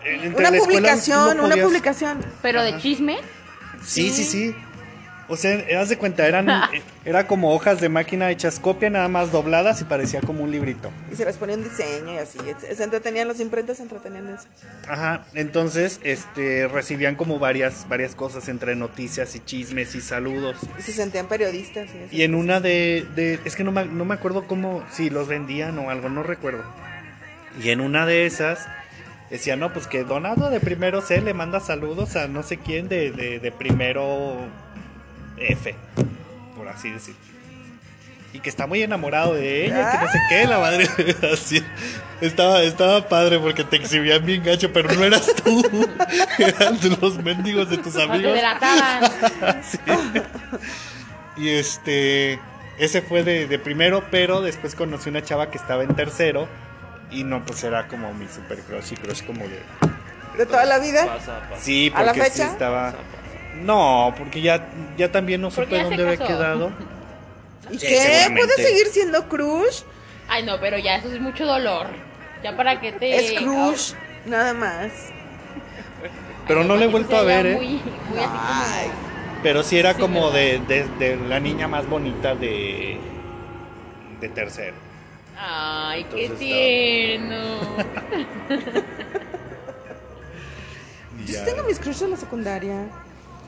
[0.05, 2.25] entre Una publicación, no una podías- publicación.
[2.43, 3.19] Pero de chisme,
[3.85, 4.57] Sí, sí, sí.
[5.29, 6.47] O sea, haz de cuenta, eran,
[7.05, 10.91] era como hojas de máquina hechas copia, nada más dobladas y parecía como un librito.
[11.11, 12.39] Y se les ponía un diseño y así.
[12.75, 14.47] Se entretenían, los imprentas se entretenían en eso.
[14.89, 20.57] Ajá, entonces, este, recibían como varias, varias cosas entre noticias y chismes y saludos.
[20.79, 21.89] Y se sentían periodistas.
[21.95, 22.15] Y, eso.
[22.15, 25.29] Y en una de, de es que no me, no me acuerdo cómo, si los
[25.29, 26.65] vendían o algo, no recuerdo.
[27.63, 28.67] Y en una de esas
[29.31, 32.89] decía, no, pues que Donado de primero C le manda saludos a no sé quién
[32.89, 34.37] de, de, de primero
[35.37, 35.75] F,
[36.57, 37.15] por así decir.
[38.33, 40.89] Y que está muy enamorado de ella, que no sé qué, la madre.
[41.33, 41.65] Así.
[42.21, 45.89] Estaba, estaba padre porque te exhibían bien gacho, pero no eras tú.
[46.39, 48.35] Eran los mendigos de tus no te amigos.
[48.35, 49.13] delataban.
[49.63, 49.79] Sí.
[51.37, 52.41] Y este,
[52.79, 56.49] ese fue de, de primero, pero después conocí una chava que estaba en tercero.
[57.13, 59.61] Y no, pues era como mi super crush y crush como de...
[60.37, 61.07] De toda la vida.
[61.07, 61.63] Pasa, pasa.
[61.63, 62.87] Sí, ¿A la porque sí estaba...
[62.87, 63.24] Pasa, pasa.
[63.63, 66.73] No, porque ya, ya también no supe dónde había quedado.
[67.71, 68.31] ¿Y Sí, qué?
[68.37, 69.83] ¿Puede seguir siendo crush?
[70.29, 71.89] Ay, no, pero ya eso es mucho dolor.
[72.43, 73.19] Ya para que te.
[73.19, 73.95] Es crush,
[74.27, 75.15] nada más.
[76.47, 77.57] Pero no lo he vuelto a ver, ¿eh?
[77.57, 78.91] Muy, muy así.
[79.43, 82.99] Pero sí era Sí, como de, de, de la niña más bonita de,
[84.21, 84.77] de tercero.
[85.37, 87.77] Ay, qué tierno.
[91.27, 92.89] Yo tengo mis crushes en la secundaria.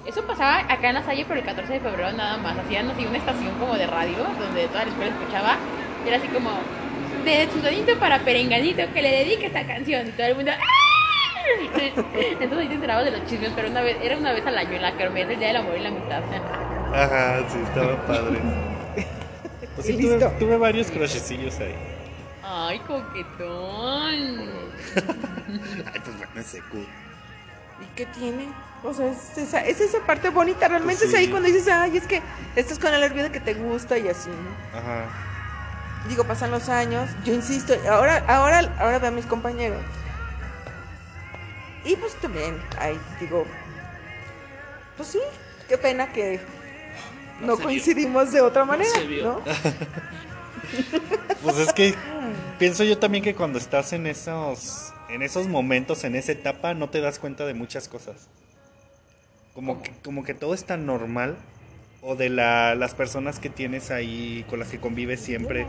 [0.06, 2.56] Eso pasaba acá en la Salle, pero el 14 de febrero nada más.
[2.58, 5.56] Hacían así una estación como de radio donde toda la escuela escuchaba.
[6.04, 6.50] Y era así como
[7.24, 10.06] de Sudanito para Perenganito que le dedique esta canción.
[10.06, 10.52] Y todo el mundo.
[10.52, 10.86] ¡ah!
[12.40, 14.72] Entonces ahí te enterabas de los chismes, pero una vez, era una vez al año
[14.72, 16.22] en la kermés del Día del Amor y la Amistad.
[16.92, 18.40] Ajá, sí, estaba padre.
[19.74, 20.32] Pues sí, tuve, listo.
[20.38, 21.74] tuve varios crushecillos ahí.
[22.42, 24.48] Ay, coquetón.
[25.92, 26.78] Ay, pues bueno, ese cu.
[27.80, 28.48] ¿Y qué tiene?
[28.82, 30.68] O sea, es esa, es esa parte bonita.
[30.68, 32.22] Realmente Pues es ahí cuando dices, ay, es que
[32.54, 34.78] estás con el nervio de que te gusta y así, ¿no?
[34.78, 35.04] Ajá.
[36.08, 39.82] Digo, pasan los años, yo insisto, ahora, ahora, ahora veo a mis compañeros.
[41.84, 43.44] Y pues también, ay, digo,
[44.96, 45.20] pues sí,
[45.68, 46.40] qué pena que
[47.40, 49.24] No no, coincidimos de otra manera, se vio.
[49.24, 49.40] ¿no?
[51.42, 51.94] Pues es que
[52.58, 56.90] pienso yo también que cuando estás en esos en esos momentos, en esa etapa, no
[56.90, 58.28] te das cuenta de muchas cosas.
[59.54, 61.36] Como que, como que todo es tan normal.
[62.02, 65.66] O de la- las personas que tienes ahí, con las que convives siempre.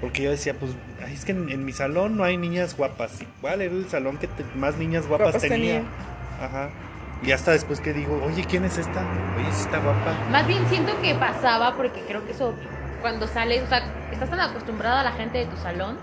[0.00, 0.72] Porque yo decía, pues,
[1.04, 3.20] ay, es que en, en mi salón no hay niñas guapas.
[3.38, 5.78] Igual era el salón que te- más niñas guapas, Guapas tenía.
[5.78, 5.90] tenía.
[6.40, 6.70] Ajá.
[7.24, 9.00] Y hasta después que digo, oye, ¿quién es esta?
[9.36, 10.14] Oye, sí está guapa.
[10.30, 12.54] Más bien siento que pasaba porque creo que eso
[13.00, 15.98] cuando sales, o sea, estás tan acostumbrada a la gente de tu salón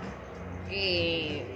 [0.68, 1.46] que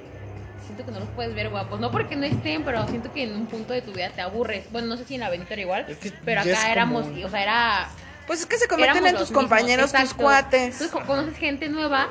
[0.75, 1.79] siento que no los puedes ver guapos.
[1.81, 4.65] No porque no estén, pero siento que en un punto de tu vida te aburres.
[4.73, 7.25] Bueno, no sé si en la Benito era igual, Es que pero acá éramos, común.
[7.25, 7.89] o sea, era
[8.27, 10.63] Pues es que se convierten en tus mismos, compañeros, tus cuates.
[10.81, 12.09] Entonces co- conoces gente nueva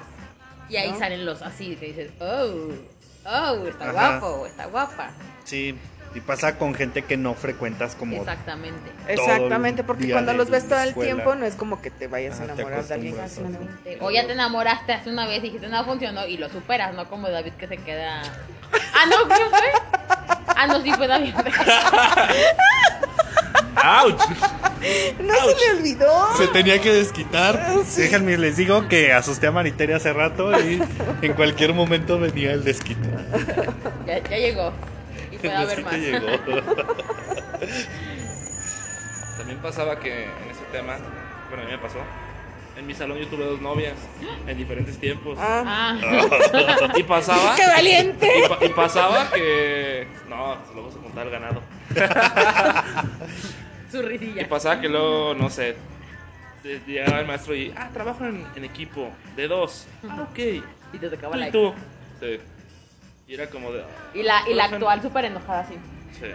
[0.69, 1.00] y ahí ¿No?
[1.00, 2.69] salen los así, que dices, oh,
[3.26, 4.19] oh, está Ajá.
[4.19, 5.12] guapo, está guapa.
[5.43, 5.76] Sí.
[6.13, 8.91] Y pasa con gente que no frecuentas como Exactamente.
[9.08, 12.43] Exactamente, porque cuando los ves todo el tiempo no es como que te vayas a
[12.45, 13.15] enamorar de alguien.
[14.02, 17.10] O ya te enamoraste hace una vez y dijiste no funcionó y lo superas, no
[17.10, 18.21] como David que se queda.
[18.93, 19.71] Ah, no, ¿qué fue?
[20.47, 21.34] Ah, no, sí fue David.
[23.84, 24.19] ¡Auch!
[25.19, 26.38] No se me olvidó.
[26.38, 27.84] Se tenía que desquitar.
[27.95, 30.82] Déjenme, les digo que asusté a Mariteria hace rato y
[31.21, 33.08] en cualquier momento venía el desquite.
[34.06, 34.74] ya, ya llegó.
[35.49, 35.93] Haber más.
[35.97, 36.27] llegó.
[39.38, 40.97] También pasaba que en ese tema,
[41.49, 41.99] bueno, a mí me pasó,
[42.77, 43.93] En mi salón yo tuve dos novias
[44.47, 45.38] en diferentes tiempos.
[45.39, 47.56] Ah, Ah, Y pasaba.
[47.56, 48.30] ¡Qué valiente!
[48.38, 50.08] Y, pa- y pasaba que.
[50.30, 51.62] No, luego se contaba el ganado.
[53.91, 55.75] su Y pasaba que luego, no sé.
[56.88, 57.73] Llegaba el maestro y.
[57.75, 59.12] Ah, trabajo en, en equipo.
[59.36, 59.88] De dos.
[60.08, 60.39] Ah, ok.
[60.93, 61.73] Y te tocaba la y tú.
[62.19, 62.39] Sí.
[63.32, 63.82] Y era como de.
[64.13, 65.76] Y la, y la actual súper enojada así.
[66.20, 66.26] Sí.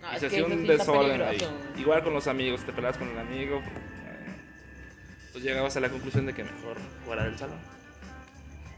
[0.00, 1.36] No, y es se hacía un desorden ahí.
[1.76, 3.60] Igual con los amigos, te peleas con el amigo.
[5.32, 7.58] Pues llegabas a la conclusión de que mejor fuera del salón.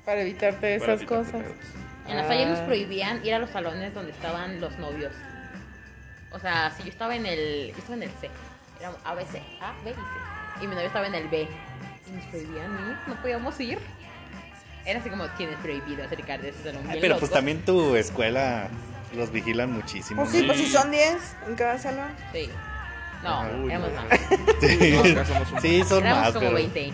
[0.04, 1.42] para evitarte Para esas evitarte cosas.
[1.42, 1.56] pedos.
[2.08, 2.66] En la salle nos Ah.
[2.66, 5.12] prohibían ir a los salones donde estaban los novios.
[6.32, 7.68] O sea, si yo estaba en el.
[7.74, 8.28] Yo estaba en el C.
[8.80, 10.00] Era ABC, A, B y C.
[10.62, 11.46] Y mi novio estaba en el B.
[12.08, 13.78] Y nos prohibían ir, no podíamos ir.
[14.84, 16.82] Era así como tienes prohibido acercarte de ese salón.
[16.88, 18.68] Ay, pero pues también tu escuela
[19.14, 20.22] los vigilan muchísimo.
[20.22, 20.46] Pues sí, ¿no?
[20.48, 21.16] pues si son 10
[21.48, 22.08] en cada salón.
[22.32, 22.48] Sí.
[23.22, 23.40] No.
[23.64, 24.02] Uy, éramos no.
[24.02, 24.20] más.
[24.60, 26.92] Sí, No, somos un- Sí, son Éramos más, como pero, 20.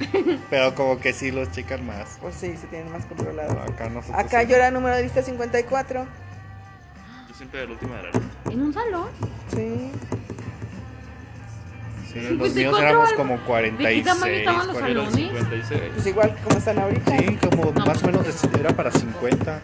[0.50, 2.18] pero como que sí los checan más.
[2.20, 3.60] Pues sí, se tienen más controlado.
[3.62, 4.48] Acá nosotros Acá sí.
[4.48, 6.06] yo era número de lista 54.
[7.28, 8.28] Yo siempre el último de la lista.
[8.50, 9.08] ¿En un salón?
[9.54, 9.92] Sí.
[12.12, 14.04] Sí, los 54 míos éramos como ¿De qué 46.
[14.04, 14.80] tamaño los 40.
[14.80, 15.14] Era el salones?
[15.14, 15.82] 56.
[15.94, 17.18] Pues igual como están ahorita.
[17.18, 17.86] Sí, como No.
[17.86, 18.26] más o menos
[18.58, 19.60] era para 50.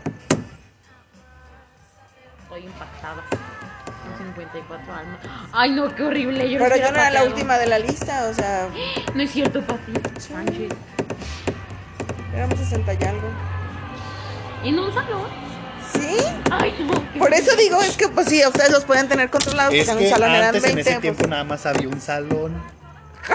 [2.43, 3.23] Estoy impactada.
[4.19, 5.19] Son 54 almas.
[5.53, 6.51] Ay, no, qué horrible.
[6.51, 8.69] Yo Pero yo no era la última de la lista, o sea,
[9.15, 9.93] No es cierto, Pati.
[10.33, 10.73] Manches.
[12.35, 13.29] éramos 60 y algo.
[14.65, 15.46] ¿En un salón?
[15.93, 16.17] ¿Sí?
[16.51, 17.19] Ay, no.
[17.19, 20.07] Por eso digo, es que pues sí, ustedes los pueden tener controlados Es porque en
[20.07, 20.81] un salón eran antes 20.
[20.81, 22.63] en ese pues, tiempo nada más había un salón.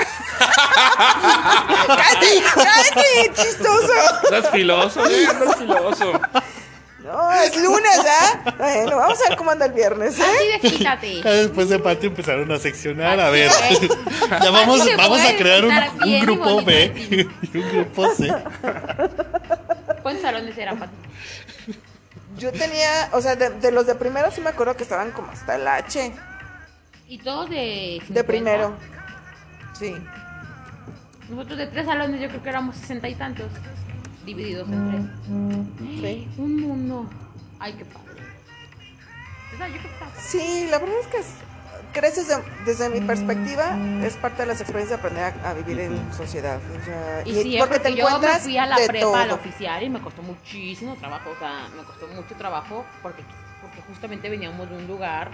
[1.88, 2.44] ¡Cállate!
[2.56, 3.32] ¡Cállate!
[3.34, 3.94] ¡Chistoso!
[4.24, 6.14] Estás filoso, güey, andas filoso.
[7.04, 8.54] No, es lunes, ¿ah?
[8.58, 10.84] Bueno, vamos a ver cómo anda el viernes, ¿eh?
[10.86, 13.20] Así después de patio empezaron a seccionar.
[13.20, 13.52] A ver,
[14.30, 18.34] ya vamos, vamos a crear un, grupo B y un grupo C.
[20.02, 20.94] ¿Cuántos salones eran, Pati?
[22.38, 25.32] Yo tenía, o sea, de, de los de primero sí me acuerdo que estaban como
[25.32, 26.13] hasta el H.
[27.08, 27.56] Y todos de.
[27.56, 28.24] De 50.
[28.24, 28.78] primero.
[29.78, 29.96] Sí.
[31.30, 33.48] Nosotros de tres salones, yo creo que éramos sesenta y tantos.
[34.26, 35.88] Divididos en tres.
[36.02, 36.30] Sí.
[36.38, 37.10] Un mundo.
[37.60, 38.24] Ay, qué padre.
[39.54, 40.22] O sea, yo creo que está padre.
[40.22, 41.17] Sí, la verdad es que
[41.91, 45.80] creces de- desde mi perspectiva, es parte de las experiencias de aprender a, a vivir
[45.80, 46.60] en sociedad.
[46.82, 49.89] O sea, Y sí, porque yo me fui a la prepa, a la oficial, y
[49.89, 51.32] me costó muchísimo trabajo.
[51.32, 53.23] O sea, me costó mucho trabajo porque,
[53.62, 55.30] porque justamente veníamos de un lugar,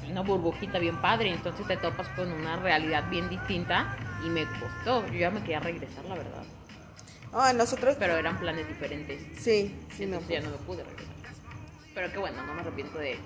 [0.00, 1.30] pues, una burbujita bien padre.
[1.30, 5.06] Entonces te topas con una realidad bien distinta y me costó.
[5.08, 6.42] Yo ya me quería regresar, la verdad.
[7.32, 9.20] Ah, nosotros, Pero eran planes diferentes.
[9.42, 10.18] sí, sí, no.
[10.18, 11.12] Entonces ya no me pude regresar.
[11.94, 13.18] Pero qué bueno, no me arrepiento de,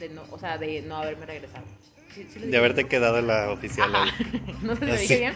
[0.00, 1.64] de no, o sea, de no haberme regresado.
[2.14, 3.94] Sí, sí lo De haberte quedado en la oficial.
[3.94, 4.04] Ajá.
[4.04, 4.56] ahí.
[4.62, 5.34] No sé si lo dije bien.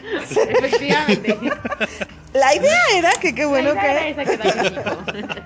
[0.51, 1.39] Efectivamente.
[2.33, 4.33] La idea era que qué bueno La idea era que...
[4.33, 5.43] esa que.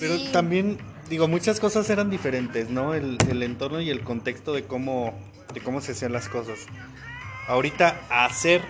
[0.00, 0.78] Pero también,
[1.08, 2.94] digo, muchas cosas eran diferentes, ¿no?
[2.94, 5.14] El, el entorno y el contexto de cómo,
[5.52, 6.66] de cómo se hacían las cosas.
[7.46, 8.60] Ahorita hacer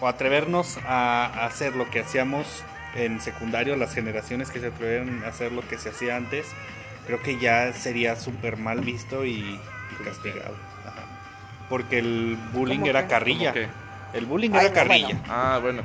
[0.00, 2.46] o atrevernos a hacer lo que hacíamos
[2.94, 6.46] en secundario, las generaciones que se atrevieron a hacer lo que se hacía antes,
[7.10, 10.54] creo que ya sería súper mal visto y, y castigado.
[10.86, 11.04] Ajá.
[11.68, 13.08] Porque el bullying ¿Cómo era qué?
[13.08, 13.52] carrilla.
[13.52, 13.64] ¿Cómo
[14.14, 15.06] El bullying Ay, era no, carrilla.
[15.08, 15.24] bueno.
[15.28, 15.82] Ah, bueno.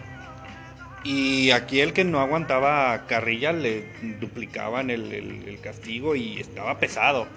[1.04, 3.86] Y aquí el que no aguantaba carrilla le
[4.20, 7.28] duplicaban el, el- el castigo y estaba pesado.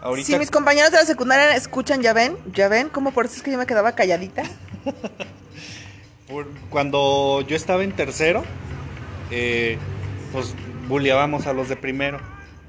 [0.00, 3.36] Ahorita Si mis compañeros de la secundaria escuchan, ya ven, ya ven, cómo por eso
[3.36, 4.42] es que yo me quedaba calladita.
[6.70, 8.44] cuando yo estaba en tercero,
[9.30, 9.78] eh,
[10.32, 10.54] pues
[10.88, 12.20] bulleábamos a los de primero.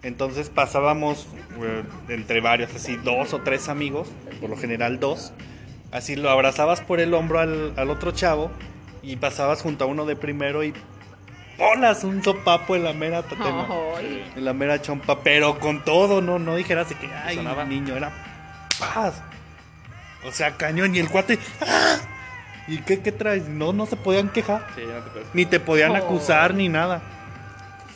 [0.05, 1.27] Entonces pasábamos
[1.61, 4.07] eh, entre varios, así dos o tres amigos,
[4.39, 5.33] por lo general dos.
[5.91, 8.51] Así lo abrazabas por el hombro al, al otro chavo
[9.01, 10.73] y pasabas junto a uno de primero y
[11.57, 13.67] polas un sopapo en la mera tatema.
[13.97, 14.31] Ay.
[14.35, 17.63] En la mera chompa, pero con todo, no, no dijeras de que, ay, Sonaba.
[17.65, 18.11] niño, era
[18.77, 19.23] paz.
[20.27, 21.97] O sea, cañón, y el cuate, ¡ah!
[22.67, 23.47] ¿y qué, qué traes?
[23.47, 25.95] No, no se podían quejar, Sí, ya no te ni te podían Oh.
[25.95, 27.01] acusar, ni nada.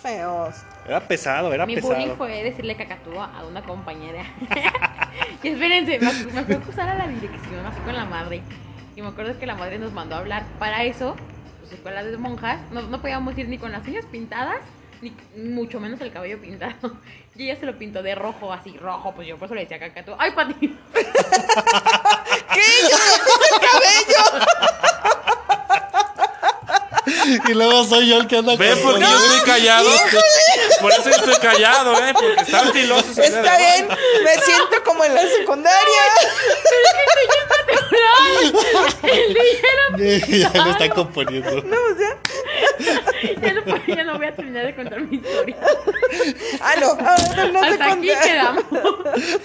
[0.01, 0.55] Feos.
[0.89, 1.93] Era pesado, era Mi pesado.
[1.93, 4.23] bullying fue decirle cacatúa a una compañera.
[5.43, 8.41] y espérense, me, me fue a acusar a la dirección, así con la madre.
[8.95, 10.45] Y me acuerdo que la madre nos mandó a hablar.
[10.57, 11.15] Para eso,
[11.59, 14.57] pues escuela de monjas, no, no podíamos ir ni con las uñas pintadas,
[15.01, 16.97] ni mucho menos el cabello pintado.
[17.35, 19.79] Y ella se lo pintó de rojo, así rojo, pues yo por eso le decía
[19.79, 20.17] cacatúa.
[20.19, 20.53] ¡Ay, Pati!
[20.93, 22.61] ¿Qué?
[22.89, 24.45] ¡Yo no tengo cabello!
[27.47, 29.89] Y luego soy yo el que anda Ve, con porque yo estoy callado.
[30.81, 32.13] Por eso yo estoy callado, ¿eh?
[32.13, 33.17] Porque están filosos.
[33.17, 36.01] Está bien, me siento como en la secundaria.
[40.29, 41.63] ya lo está componiendo.
[41.63, 42.17] No, o sea,
[43.41, 45.57] Ya no, ya no voy a terminar de contar mi historia.
[46.61, 48.63] ah, no, ah, no, no Hasta aquí quedamos.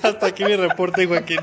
[0.03, 1.41] Hasta aquí mi reporte, Joaquín.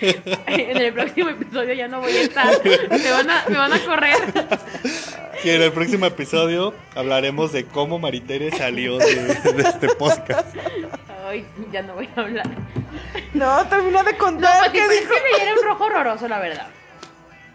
[0.00, 2.64] En el próximo episodio ya no voy a estar.
[2.64, 4.16] Me van a, me van a correr.
[5.48, 10.56] En el próximo episodio hablaremos de cómo Maritere salió de, de este podcast.
[11.24, 12.46] Ay, ya no voy a hablar.
[13.32, 14.58] No, termina de No, contar.
[14.64, 15.14] Pati, ¿Qué es dijo?
[15.14, 16.66] que veía un rojo horroroso, la verdad.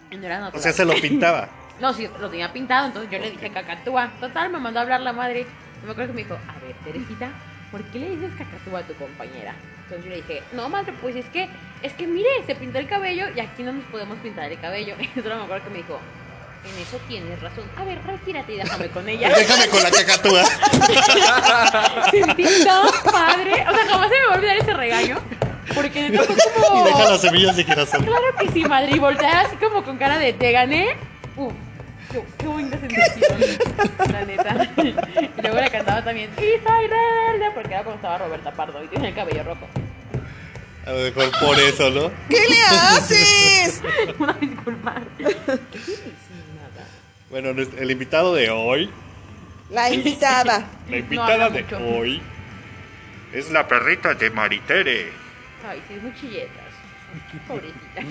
[0.10, 1.50] No era O sea, se lo pintaba.
[1.82, 4.10] No, sí, lo tenía pintado, entonces yo le dije cacatúa.
[4.22, 5.42] Total, me mandó a hablar la madre.
[5.42, 7.30] Y me acuerdo que me dijo, a ver, Teresita,
[7.72, 9.54] ¿por qué le dices cacatúa a tu compañera?
[9.84, 11.50] Entonces yo le dije, no, madre, pues es que,
[11.82, 14.96] es que mire, se pintó el cabello y aquí no nos podemos pintar el cabello.
[15.02, 16.00] Y entonces me acuerdo que me dijo,
[16.64, 17.64] en eso tienes razón.
[17.76, 19.30] A ver, retírate y déjame con ella.
[19.36, 20.46] Déjame con la cacatúa.
[22.12, 23.66] Sentí tan padre.
[23.70, 25.20] O sea, jamás se me va a olvidar ese regaño.
[25.74, 26.28] Porque fue
[26.68, 26.82] como.
[26.82, 28.06] Y deja las semillas de girasol.
[28.06, 28.92] Claro que sí, madre.
[28.96, 30.96] Y voltear así como con cara de te gané.
[31.36, 31.54] Uf,
[32.12, 33.58] qué, qué bonita sensación.
[34.12, 34.68] La neta.
[34.84, 37.52] Y luego le cantaba también Y soy rebelde.
[37.56, 39.68] Porque era cuando estaba Roberta Pardo y tenía el cabello rojo.
[40.86, 42.12] A lo mejor por eso, ¿no?
[42.28, 43.82] ¿Qué le haces?
[44.18, 44.96] Una disculpa.
[45.18, 45.26] ¿Qué?
[47.32, 48.90] Bueno, el invitado de hoy,
[49.70, 50.68] La invitada.
[50.90, 51.78] la invitada de mucho.
[51.78, 52.22] hoy,
[53.34, 55.12] es la perrita de Maritere.
[55.66, 56.74] Ay, sí, muy chilletas.
[57.48, 58.02] Pobrecita.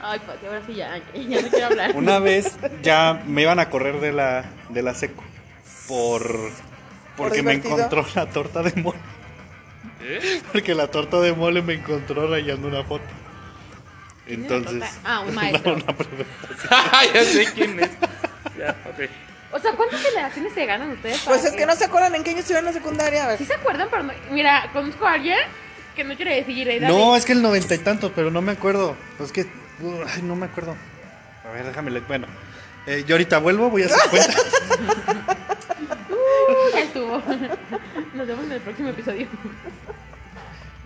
[0.00, 1.92] Ay, Pati, ahora sí ya, ya no quiero hablar.
[1.94, 5.22] Una vez ya me iban a correr de la, de la seco
[5.86, 6.50] por
[7.16, 8.98] porque me encontró la torta de mole.
[10.02, 10.40] ¿Eh?
[10.52, 13.04] Porque la torta de mole me encontró rayando una foto.
[14.30, 14.98] ¿Quién es Entonces?
[15.04, 15.74] Ah, un maestro.
[15.74, 16.28] una presentación.
[17.14, 17.90] ya sé quién es.
[18.56, 19.10] Ya, ok.
[19.52, 21.20] O sea, ¿cuántas generaciones se ganan ustedes?
[21.24, 23.24] Pues es que no se acuerdan en qué año estuvieron en la secundaria.
[23.24, 23.38] A ver.
[23.38, 24.12] Sí se acuerdan, pero no...
[24.30, 25.38] Mira, conozco a alguien
[25.96, 26.88] que no quiere decir edad.
[26.88, 28.96] No, es que el noventa y tantos, pero no me acuerdo.
[29.18, 29.42] Pues que,
[29.80, 30.76] uh, ay, no me acuerdo.
[31.44, 32.04] A ver, déjame leer.
[32.06, 32.28] Bueno,
[32.86, 34.36] eh, yo ahorita vuelvo, voy a hacer cuenta.
[36.08, 37.20] Uh, ya estuvo.
[38.14, 39.26] Nos vemos en el próximo episodio.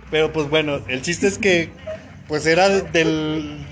[0.09, 1.69] Pero pues bueno, el chiste es que
[2.27, 3.65] pues era del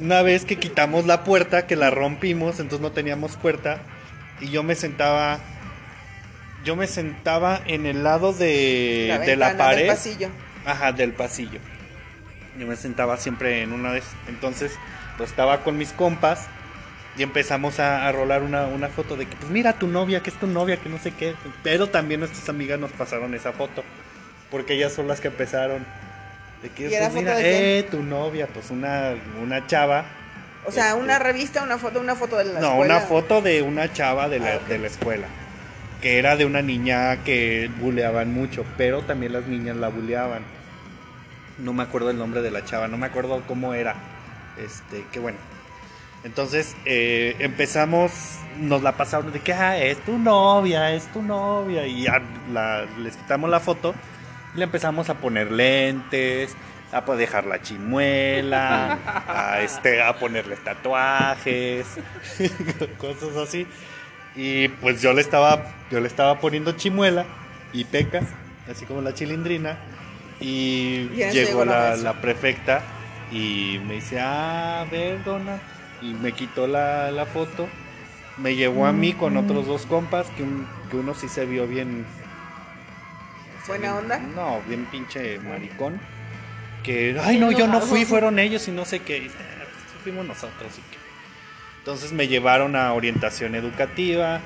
[0.00, 3.82] una vez que quitamos la puerta, que la rompimos, entonces no teníamos puerta
[4.40, 5.40] y yo me sentaba
[6.64, 10.30] yo me sentaba en el lado de, de la ventana del pared, pasillo.
[10.64, 11.60] ajá, del pasillo.
[12.58, 14.16] Yo me sentaba siempre en una esas.
[14.26, 14.80] Entonces,
[15.16, 16.50] pues estaba con mis compas
[17.16, 20.30] y empezamos a, a rolar una, una foto de que, pues mira tu novia, que
[20.30, 21.34] es tu novia, que no sé qué.
[21.62, 23.84] Pero también nuestras amigas nos pasaron esa foto.
[24.50, 25.86] Porque ellas son las que empezaron.
[26.62, 30.04] De que, ¿Y era pues foto mira, de eh, tu novia, pues una, una chava.
[30.66, 32.96] O sea, Este, una revista, una foto, una foto de la No, escuela.
[32.96, 34.68] una foto de una chava de la, Ah, ok.
[34.68, 35.26] de la escuela.
[36.02, 40.42] Que era de una niña que buleaban mucho, pero también las niñas la buleaban.
[41.58, 43.94] No me acuerdo el nombre de la chava, no me acuerdo cómo era.
[44.58, 45.38] Este, qué bueno.
[46.24, 48.12] Entonces eh, empezamos,
[48.60, 51.86] nos la pasaron de que ah, es tu novia, es tu novia.
[51.86, 52.20] Y ya
[52.52, 53.94] la- les quitamos la foto
[54.58, 56.54] le empezamos a poner lentes,
[56.92, 61.86] a dejar la chimuela, a, este, a ponerle tatuajes,
[62.98, 63.66] cosas así.
[64.36, 67.24] Y pues yo le estaba, yo le estaba poniendo chimuela
[67.72, 68.24] y pecas,
[68.70, 69.76] así como la chilindrina.
[70.40, 72.82] Y llegó la la, prefecta
[73.32, 75.58] y me dice, ah, a ver, dona.
[76.00, 77.68] Y me quitó la, la foto.
[78.36, 81.66] Me llevó a mí con otros dos compas, que, un- que uno sí se vio
[81.66, 82.06] bien...
[83.66, 84.18] Buena onda.
[84.18, 86.00] No, bien pinche maricón.
[86.82, 89.18] Que, ay, no, yo no fui, fueron ellos y no sé qué.
[89.18, 90.72] Y, "Ah, pues, fuimos nosotros.
[90.78, 90.98] y que-
[91.78, 94.40] Entonces me llevaron a orientación educativa.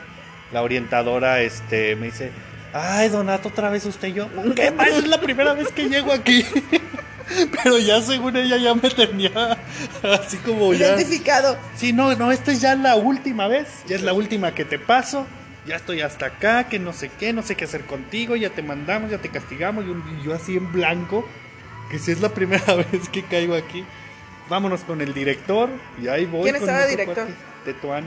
[0.53, 2.31] La orientadora este, me dice,
[2.73, 4.29] ay, Donato, otra vez usted y yo.
[4.57, 4.89] ¿Qué más?
[4.89, 6.45] Es la primera vez que llego aquí.
[7.63, 9.31] Pero ya según ella ya me tenía
[10.03, 10.89] así como ya...
[10.89, 11.57] Identificado.
[11.77, 13.69] Sí, no, no, esta es ya la última vez.
[13.87, 15.27] Ya es la última que te paso.
[15.67, 18.35] Ya estoy hasta acá, que no sé qué, no sé qué hacer contigo.
[18.35, 19.85] Ya te mandamos, ya te castigamos.
[19.85, 21.27] Y yo así en blanco,
[21.91, 23.85] que si es la primera vez que caigo aquí.
[24.49, 25.71] Vámonos con el director.
[26.03, 26.43] Y ahí voy.
[26.45, 27.27] ¿Quién estaba director?
[27.27, 28.05] cuate, Tetuán.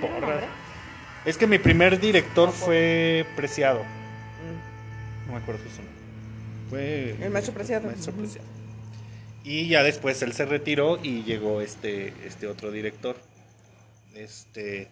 [0.00, 0.22] Porras.
[0.22, 0.46] hombre?
[1.24, 3.82] Es que mi primer director fue Preciado.
[3.82, 5.26] Mm.
[5.26, 5.94] No me acuerdo su nombre.
[6.70, 7.86] Fue El maestro Preciado.
[7.86, 8.22] maestro Ujú.
[8.22, 8.46] Preciado.
[9.42, 13.16] Y ya después él se retiró y llegó este, este otro director.
[14.14, 14.88] Este.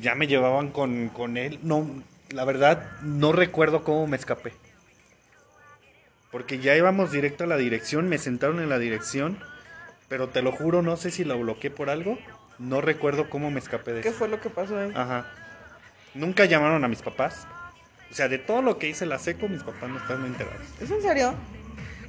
[0.00, 1.58] Ya me llevaban con, con él.
[1.62, 1.88] No,
[2.30, 4.52] la verdad, no recuerdo cómo me escapé.
[6.30, 9.38] Porque ya íbamos directo a la dirección, me sentaron en la dirección.
[10.08, 12.18] Pero te lo juro, no sé si lo bloqueé por algo.
[12.58, 14.18] No recuerdo cómo me escapé de ¿Qué eso.
[14.18, 14.92] fue lo que pasó ahí?
[14.94, 15.26] Ajá.
[16.14, 17.46] Nunca llamaron a mis papás.
[18.10, 20.60] O sea, de todo lo que hice la seco, mis papás no están enterados.
[20.80, 21.34] ¿Es en serio?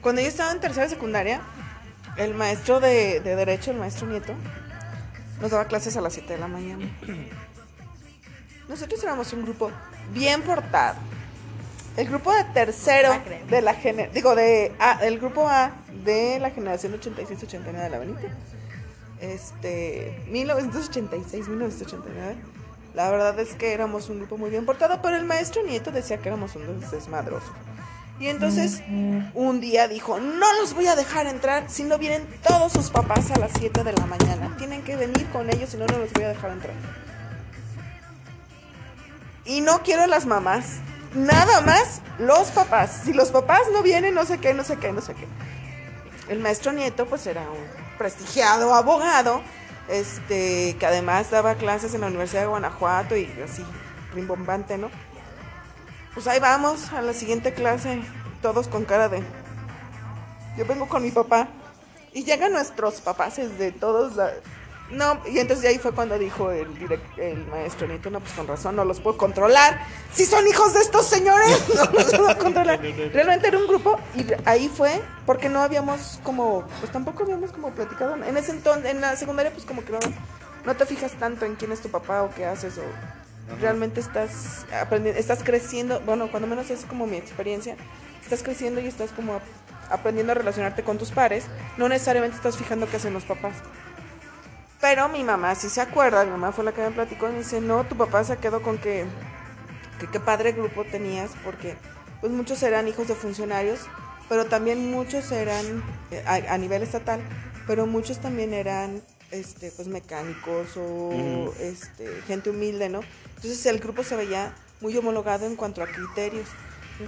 [0.01, 1.41] Cuando yo estaba en tercera secundaria,
[2.17, 4.35] el maestro de, de Derecho, el maestro Nieto,
[5.41, 6.85] nos daba clases a las 7 de la mañana.
[8.67, 9.71] Nosotros éramos un grupo
[10.13, 10.97] bien portado.
[11.97, 15.71] El grupo de tercero Ah, de la gener digo de A, el grupo A
[16.03, 18.27] de la generación 86-89 de la Benito.
[19.21, 22.35] Este 1986, 1989.
[22.95, 26.17] La verdad es que éramos un grupo muy bien portado, pero el maestro Nieto decía
[26.17, 27.51] que éramos un desmadroso.
[28.19, 28.81] Y entonces
[29.33, 33.31] un día dijo, no los voy a dejar entrar si no vienen todos sus papás
[33.31, 34.55] a las 7 de la mañana.
[34.57, 36.75] Tienen que venir con ellos, si no, no los voy a dejar entrar.
[39.45, 40.79] Y no quiero las mamás.
[41.13, 43.01] Nada más los papás.
[43.03, 45.27] Si los papás no vienen, no sé qué, no sé qué, no sé qué.
[46.29, 49.41] El maestro Nieto, pues era un prestigiado abogado,
[49.89, 53.63] este, que además daba clases en la Universidad de Guanajuato y así,
[54.13, 54.89] rimbombante, ¿no?
[56.13, 58.01] Pues ahí vamos a la siguiente clase,
[58.41, 59.21] todos con cara de.
[60.57, 61.49] Yo vengo con mi papá.
[62.15, 64.31] Y llegan nuestros papás de todos la...
[64.91, 68.47] No, y entonces ahí fue cuando dijo el, direct- el maestro Nieto, no, pues con
[68.47, 69.79] razón, no los puedo controlar.
[70.11, 72.79] Si son hijos de estos señores, no los puedo controlar.
[73.11, 77.71] Realmente era un grupo y ahí fue porque no habíamos como, pues tampoco habíamos como
[77.71, 78.15] platicado.
[78.23, 79.99] En ese entonces, en la secundaria, pues como que no,
[80.65, 82.83] no te fijas tanto en quién es tu papá o qué haces o
[83.59, 87.75] realmente estás aprendiendo, estás creciendo, bueno, cuando menos es como mi experiencia,
[88.21, 89.39] estás creciendo y estás como
[89.89, 91.45] aprendiendo a relacionarte con tus pares,
[91.77, 93.53] no necesariamente estás fijando qué hacen los papás.
[94.83, 97.37] Pero mi mamá sí se acuerda, mi mamá fue la que me platicó y me
[97.37, 99.05] dice, no, tu papá se quedó con que,
[100.11, 101.77] qué padre grupo tenías, porque
[102.19, 103.79] pues muchos eran hijos de funcionarios,
[104.27, 105.81] pero también muchos eran
[106.11, 107.21] eh, a, a nivel estatal,
[107.65, 112.99] pero muchos también eran este pues mecánicos o este gente humilde, ¿no?
[113.37, 116.49] Entonces el grupo se veía muy homologado en cuanto a criterios.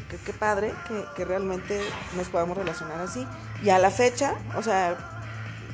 [0.09, 1.81] Qué, qué padre que, que realmente
[2.15, 3.27] nos podamos relacionar así.
[3.63, 4.97] Y a la fecha, o sea,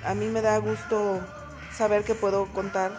[0.03, 1.21] a mí me da gusto
[1.81, 2.91] saber que puedo contar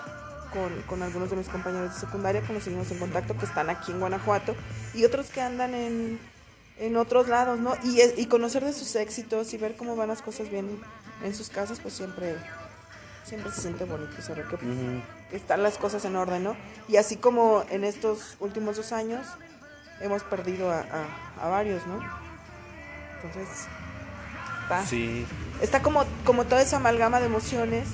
[0.53, 3.93] con, con algunos de mis compañeros de secundaria, que seguimos en contacto, que están aquí
[3.93, 4.57] en Guanajuato,
[4.93, 6.19] y otros que andan en,
[6.81, 7.77] en otros lados, ¿no?
[7.85, 10.81] Y, y conocer de sus éxitos y ver cómo van las cosas bien
[11.23, 12.35] en sus casas, pues siempre,
[13.23, 15.01] siempre se siente bonito saber que, Ujú.
[15.31, 16.57] que están las cosas en orden, ¿no?
[16.89, 19.25] Y así como en estos últimos dos años
[20.01, 22.01] hemos perdido a, a- a varios, ¿no?
[23.23, 23.49] Entonces,
[24.65, 25.25] está, Sí.
[25.61, 27.87] está como, como toda esa amalgama de emociones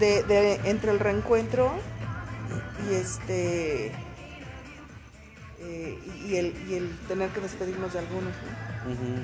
[0.00, 1.72] de, de entre el reencuentro
[2.88, 3.92] y este
[5.60, 8.92] eh, y, y el, y el tener que despedirnos de algunos, ¿no?
[8.92, 9.22] Ujú.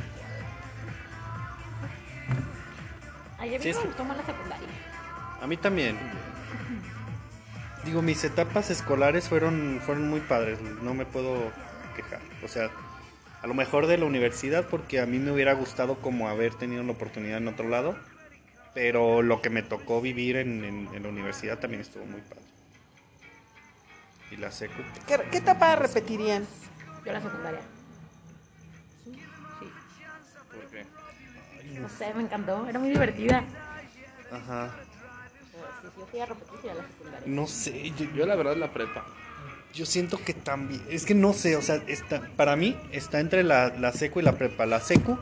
[3.39, 4.68] Ay, a mí Sí, me gustó más la secundaria.
[5.41, 5.97] A mí también.
[7.85, 11.53] Digo, mis etapas escolares fueron, fueron muy padres, no me puedo
[11.95, 12.20] quejar.
[12.45, 12.70] O sea,
[13.43, 16.83] a lo mejor de la universidad, porque a mí me hubiera gustado como haber tenido
[16.83, 17.97] la oportunidad en otro lado,
[18.77, 22.43] pero lo que me tocó vivir en, en- en la universidad también estuvo muy padre.
[24.31, 24.74] Y la secu.
[25.09, 26.47] ¿Qué, qué etapa repetirían?
[27.07, 27.61] Yo la secundaria.
[29.05, 29.12] Sí.
[30.53, 30.85] ¿Por qué?
[31.81, 32.66] No sé, me encantó.
[32.68, 33.45] Era muy divertida.
[34.31, 34.74] Ajá.
[34.74, 34.83] Sí,
[35.53, 37.22] sí, yo fui a repetir a la secundaria.
[37.27, 39.07] No sé, yo, Yo la verdad la prepa.
[39.72, 43.43] Yo siento que también, es que no sé, o sea, está, para mí está entre
[43.43, 44.66] la, la secu y la prepa.
[44.66, 45.18] La secu,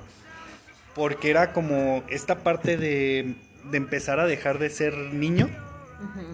[0.94, 3.34] porque era como esta parte de,
[3.70, 5.48] de empezar a dejar de ser niño,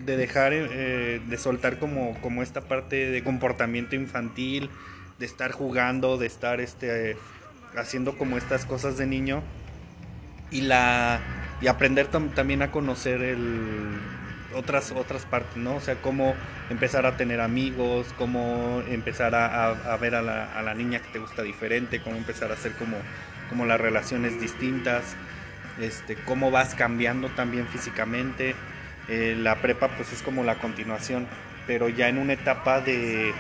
[0.05, 4.71] de dejar eh, de soltar como, como esta parte de comportamiento infantil,
[5.19, 7.17] de estar jugando, de estar este,
[7.77, 9.43] haciendo como estas cosas de niño
[10.51, 11.21] y la
[11.61, 14.01] y aprender tam- también a conocer el
[14.55, 15.77] otras otras partes, ¿no?
[15.77, 16.35] O sea, cómo
[16.71, 21.01] empezar a tener amigos, cómo empezar a, a- a ver a la, a la niña
[21.01, 22.97] que te gusta diferente, cómo empezar a hacer como,
[23.51, 25.17] como las relaciones distintas,
[25.79, 28.55] este, cómo vas cambiando también físicamente.
[29.09, 31.27] Eh, la prepa pues es como la continuación,
[31.67, 33.35] pero ya en una etapa de,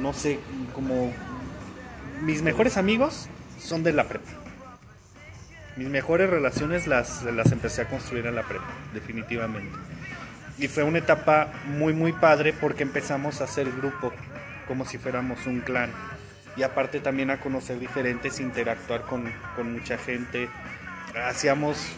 [0.00, 0.40] no sé,
[0.74, 1.12] como
[2.22, 3.28] mis mejores amigos
[3.58, 4.30] son de la prepa.
[5.76, 9.70] Mis mejores relaciones las, las empecé a construir en la prepa, definitivamente.
[10.58, 14.12] Y fue una etapa muy, muy padre porque empezamos a hacer grupo,
[14.66, 15.90] como si fuéramos un clan.
[16.56, 20.48] Y aparte también a conocer diferentes, interactuar con, con mucha gente.
[21.26, 21.92] Hacíamos,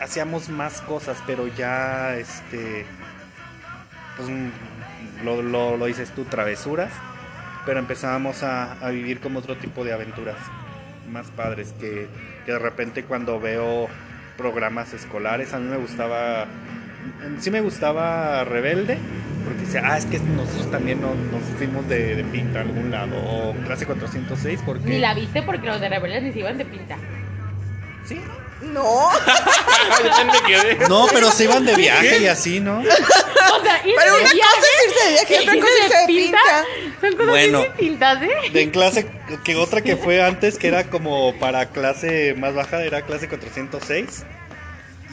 [0.00, 2.84] hacíamos más cosas, pero ya, este,
[4.16, 5.42] pues mm, lo,
[5.76, 6.92] lo, dices tú, travesuras.
[7.66, 10.36] Pero empezábamos a, a vivir como otro tipo de aventuras
[11.08, 12.08] más padres que,
[12.44, 13.88] que de repente cuando veo
[14.36, 16.46] programas escolares a mí me gustaba
[17.38, 18.98] sí me gustaba Rebelde
[19.44, 22.90] porque decía ah es que nosotros también no- nos fuimos de, de pinta a algún
[22.90, 26.58] lado o clase 406 porque Ni la viste porque los de rebeldes ni se iban
[26.58, 26.96] de pinta.
[28.04, 28.20] Sí.
[28.62, 29.10] No.
[30.88, 32.82] No, pero se iban de viaje y así, ¿no?
[33.54, 35.84] O sea, irse pero de una viaje cosa es irse de viaje otra cosa es
[35.86, 36.38] irse de pinta.
[37.00, 37.58] Son cosas Bueno.
[37.60, 38.30] bien distintas, ¿eh?
[38.52, 39.06] De en clase,
[39.44, 44.24] que otra que fue antes, que era como para clase más baja, era clase 406.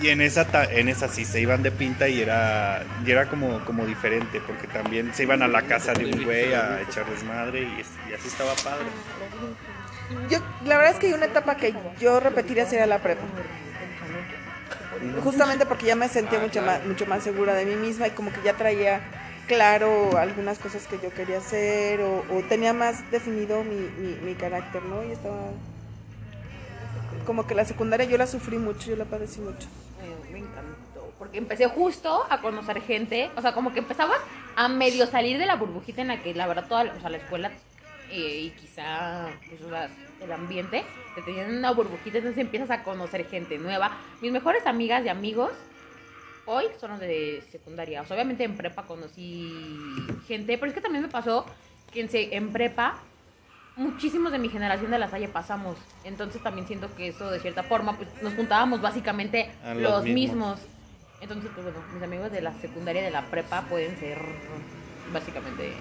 [0.01, 3.63] Y en esa, en esa sí se iban de pinta y era, y era como,
[3.65, 7.63] como diferente, porque también se iban a la casa de un güey a echar desmadre
[7.63, 8.85] y, así estaba padre.
[10.29, 13.23] Yo, la verdad es que hay una etapa que yo repetiría sería la prepa.
[15.21, 18.31] Justamente porque ya me sentía mucho más, mucho más segura de mí misma y como
[18.31, 19.01] que ya traía
[19.47, 25.03] claro algunas cosas que yo quería hacer o, tenía más definido mi, mi carácter, ¿no?
[25.03, 25.51] Y estaba...
[27.25, 29.67] Como que la secundaria yo la sufrí mucho, yo la padecí mucho.
[31.19, 33.29] Porque empecé justo a conocer gente.
[33.35, 34.17] O sea, como que empezabas
[34.55, 37.09] a medio salir de la burbujita en la que la verdad toda la- o sea,
[37.09, 37.51] la escuela
[38.09, 39.87] eh, y quizá pues, o sea,
[40.21, 43.91] el ambiente te tenían una burbujita, entonces empiezas a conocer gente nueva.
[44.21, 45.51] Mis mejores amigas y amigos
[46.45, 48.01] hoy son los de secundaria.
[48.01, 49.53] O sea, obviamente en prepa conocí
[50.27, 51.45] gente, pero es que también me pasó
[51.91, 52.97] que en, prepa
[53.75, 55.77] muchísimos de mi generación de la Salle pasamos.
[56.03, 60.15] Entonces también siento que eso de cierta forma, pues nos juntábamos básicamente los los mismos.
[60.59, 60.59] mismos.
[61.21, 64.17] Entonces, pues bueno, mis amigos de la secundaria de la prepa pueden ser
[65.13, 65.73] básicamente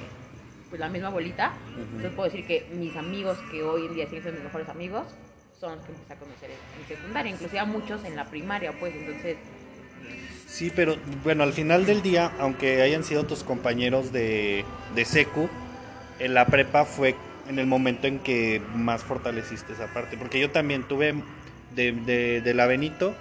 [0.69, 1.53] pues la misma bolita.
[1.77, 5.07] Entonces puedo decir que mis amigos que hoy en día siguen siendo mis mejores amigos
[5.59, 8.73] son los que empecé a conocer en, en secundaria, inclusive a muchos en la primaria,
[8.79, 9.37] pues entonces
[10.47, 14.65] Sí, pero bueno, al final del día, aunque hayan sido tus compañeros de,
[14.95, 15.49] de secu,
[16.19, 17.15] en la prepa fue
[17.49, 20.17] en el momento en que más fortaleciste esa parte.
[20.17, 21.15] Porque yo también tuve,
[21.75, 23.15] de, de, de la Benito,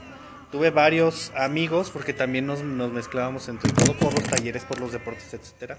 [0.52, 4.92] tuve varios amigos, porque también nos, nos mezclábamos entre todo por los talleres, por los
[4.92, 5.78] deportes, etcétera.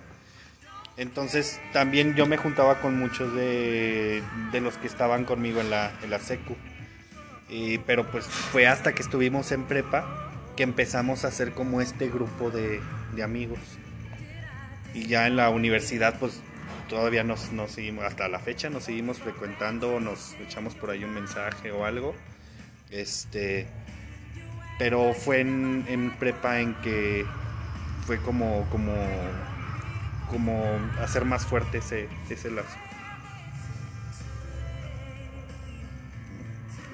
[0.97, 5.93] Entonces también yo me juntaba con muchos de, de los que estaban conmigo en la,
[6.03, 6.57] en la secu.
[7.49, 12.09] Y- pero pues fue hasta que estuvimos en prepa que empezamos a hacer como este
[12.09, 12.81] grupo de,
[13.15, 13.61] de amigos.
[14.93, 16.41] Y ya en la universidad pues
[16.89, 21.15] todavía nos, nos seguimos, hasta la fecha nos seguimos frecuentando, nos echamos por ahí un
[21.15, 22.15] mensaje o algo.
[22.91, 23.69] Este,
[24.79, 27.27] pero fue en, en prepa en que
[28.07, 28.95] fue como, como,
[30.31, 30.65] como
[31.03, 32.77] hacer más fuerte ese, ese lazo.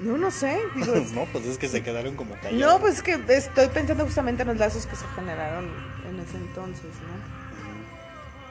[0.00, 0.58] No, no sé.
[0.74, 2.58] digo, no, pues es que se quedaron como callados.
[2.60, 5.66] no, pues es que estoy pensando justamente en los lazos que se generaron
[6.08, 7.44] en ese entonces, ¿no?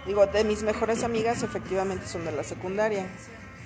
[0.06, 3.06] Digo, de mis mejores amigas efectivamente son de la secundaria.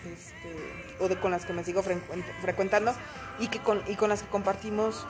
[0.05, 2.93] este, o de con las que me sigo frecu- frecuentando
[3.39, 5.05] y que con, y con las que compartimos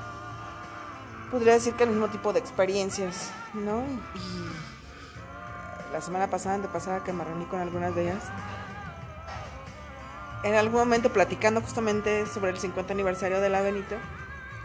[1.31, 3.83] podría decir que el mismo tipo de experiencias, ¿no?
[4.15, 4.47] Y,
[5.93, 8.23] la semana pasada, antepasada que me reuní con algunas de ellas,
[10.43, 13.95] en algún momento platicando justamente sobre el 50 aniversario de la Benito,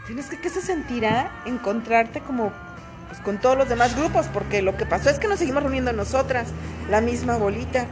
[0.05, 2.51] tienes que qué se sentirá encontrarte como
[3.07, 5.93] pues, con todos los demás grupos, porque lo que pasó es que nos seguimos reuniendo
[5.93, 6.49] nosotras,
[6.89, 7.87] la misma bolita,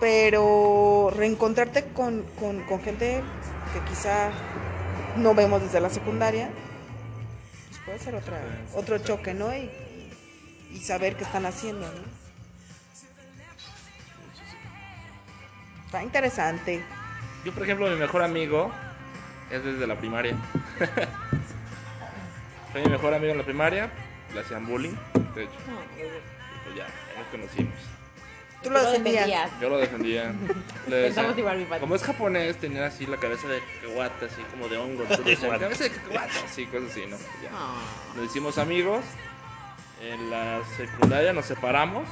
[0.00, 3.22] pero reencontrarte con, con- gente
[3.72, 4.30] que quizá
[5.16, 6.50] no vemos desde la secundaria,
[7.90, 8.40] puede ser otra,
[8.76, 9.52] otro choque, ¿no?
[9.52, 9.68] Y,
[10.72, 12.20] y saber qué están haciendo, ¿no?
[15.86, 16.84] Está interesante.
[17.44, 18.70] Yo, por ejemplo, mi mejor amigo
[19.50, 20.36] es desde la primaria.
[22.72, 23.90] Fue mi mejor amigo en la primaria.
[24.32, 24.94] Le hacían bullying,
[25.34, 25.58] de hecho.
[26.62, 27.74] Pues ya, ya nos conocimos.
[28.62, 29.50] Tú lo defendías.
[29.60, 30.32] Yo lo defendía.
[30.88, 31.80] Le decía- Pensamos igual, mi padre.
[31.80, 35.04] como es japonés, tenía así la cabeza de cacahuate, así como de hongo.
[35.24, 37.16] Decían, cabeza de cacahuate, así, cosas así, ¿no?
[37.42, 37.50] Ya.
[38.16, 39.02] Nos hicimos amigos.
[40.02, 42.06] En la secundaria nos separamos.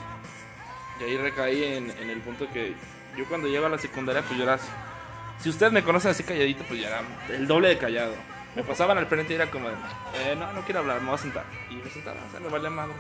[1.01, 2.75] Y ahí recaí en, en el punto que
[3.17, 4.55] yo cuando llego a la secundaria, pues yo era...
[4.55, 4.69] así-
[5.43, 8.15] Si ustedes me conocen así calladito, pues ya era el doble de callado.
[8.57, 11.15] Me pasaban al frente y era como de, eh, no, no quiero hablar, me voy
[11.15, 11.45] a sentar.
[11.71, 12.95] Y me sentaba, o sea, me valía madre.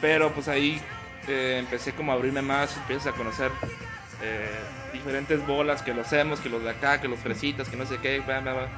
[0.00, 0.80] Pero pues ahí
[1.28, 3.50] eh, empecé como a abrirme más, empiezas a conocer
[4.22, 4.48] eh,
[4.92, 7.98] diferentes bolas, que los hemos, que los de acá, que los fresitas, que no sé
[7.98, 8.68] qué, bla, bla, bla.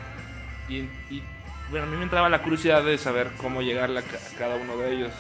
[0.69, 0.79] Y,
[1.11, 1.23] y,
[1.71, 4.57] bueno, a mí me entraba la curiosidad de saber cómo llegarle a, ca- a cada
[4.57, 5.13] uno de ellos.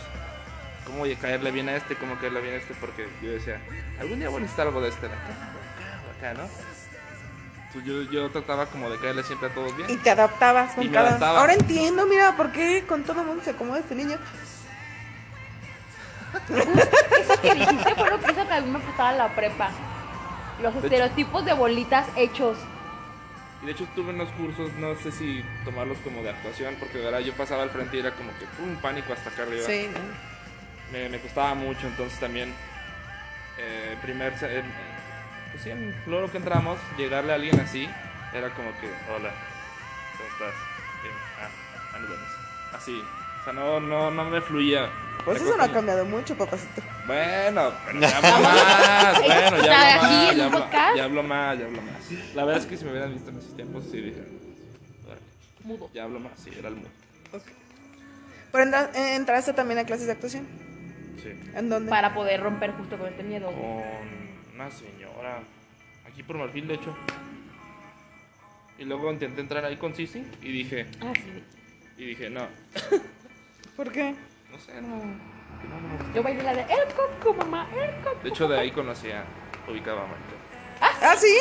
[0.84, 3.60] Cómo caerle bien a este, cómo caerle bien a este, porque yo decía,
[4.00, 7.80] algún día voy a necesitar algo de este, de acá, de acá, de acá, ¿no?
[7.84, 9.88] Yo, yo trataba como de caerle siempre a todos bien.
[9.88, 11.38] Y te adaptabas con Y me cada adaptaba.
[11.40, 14.18] Ahora entiendo, mira, por qué con todo el mundo se acomoda este niño.
[17.42, 19.70] Que dijiste fue lo que hizo que a mí me gustaba la prepa.
[20.62, 22.58] Los estereotipos de bolitas hechos.
[23.62, 27.04] Y de hecho tuve unos cursos, no sé si tomarlos como de actuación, porque de
[27.04, 29.66] verdad yo pasaba al frente y era como que un pánico hasta acá arriba.
[29.66, 29.88] Sí,
[30.92, 32.54] Me, me costaba mucho, entonces también,
[33.58, 34.72] eh, primer, se- en-
[35.50, 37.88] pues sí, en luego que entramos, llegarle a alguien así,
[38.32, 39.30] Era como que, hola,
[40.16, 40.54] ¿cómo estás?
[41.02, 41.48] Bien, ah,
[41.94, 42.28] ah, nos vemos.
[42.72, 43.02] Así,
[43.40, 44.88] o sea, no, no, no me fluía.
[45.24, 46.82] Pues eso no ha cambiado mucho, papacito.
[47.06, 51.64] Bueno, pero ya hablo más, bueno, ya hablo más, ya hablo, ya hablo más, ya
[51.66, 52.34] hablo más.
[52.34, 54.22] La verdad es que si me hubieran visto en esos tiempos, sí dije,
[55.06, 55.20] "Órale,
[55.64, 55.90] Mudo.
[55.94, 56.90] ya hablo más, sí, era el mundo.
[58.52, 60.46] Pero entra- eh, entraste también a clases de actuación.
[61.22, 61.28] Sí.
[61.54, 61.90] ¿En dónde?
[61.90, 63.46] Para poder romper justo con este miedo.
[63.46, 65.38] Con una señora,
[66.10, 66.96] aquí por Marfil, de hecho.
[68.78, 71.44] Y luego intenté entrar ahí con Sisi y dije, Ah, sí.
[72.02, 72.46] y dije, no,
[73.76, 74.14] ¿Por qué?
[74.52, 74.88] No sé, no.
[74.88, 74.96] no,
[76.08, 76.14] no.
[76.14, 78.18] Yo bailé la de El Coco, mamá, El Coco.
[78.22, 79.24] De hecho, de ahí conocía,
[79.68, 80.34] ubicaba a Marco.
[80.80, 81.36] ¿Ah, sí?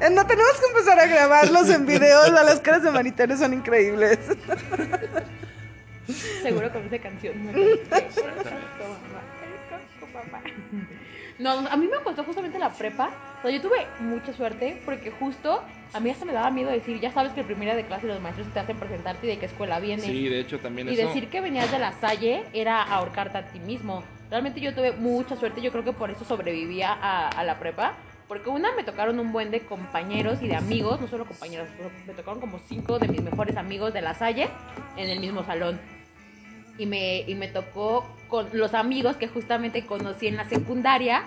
[0.00, 2.28] Eh, No tenemos que empezar a grabarlos en videos.
[2.30, 4.18] A las caras de Maritere son increíbles.
[6.42, 7.44] Seguro con esa canción.
[7.44, 7.50] ¿no?
[7.58, 7.98] El Coco,
[8.88, 10.42] mamá, El Coco, mamá.
[11.38, 13.10] No, a mí me costó justamente la prepa.
[13.38, 15.62] O sea, yo tuve mucha suerte porque justo
[15.92, 18.06] a mí hasta me daba miedo decir, ya sabes que el primer día de clase
[18.08, 20.04] los maestros te hacen presentarte y de qué escuela vienes.
[20.04, 21.06] Sí, de hecho, también Y eso.
[21.06, 24.02] decir que venías de la Salle era ahorcarte a ti mismo.
[24.30, 27.94] Realmente yo tuve mucha suerte, yo creo que por eso sobrevivía a, a la prepa.
[28.26, 31.66] Porque una, me tocaron un buen de compañeros y de amigos, no solo compañeros,
[32.06, 34.50] me tocaron como cinco de mis mejores amigos de la Salle
[34.98, 35.80] en el mismo salón.
[36.76, 41.22] Y me, y me tocó con los amigos que justamente conocí en la secundaria,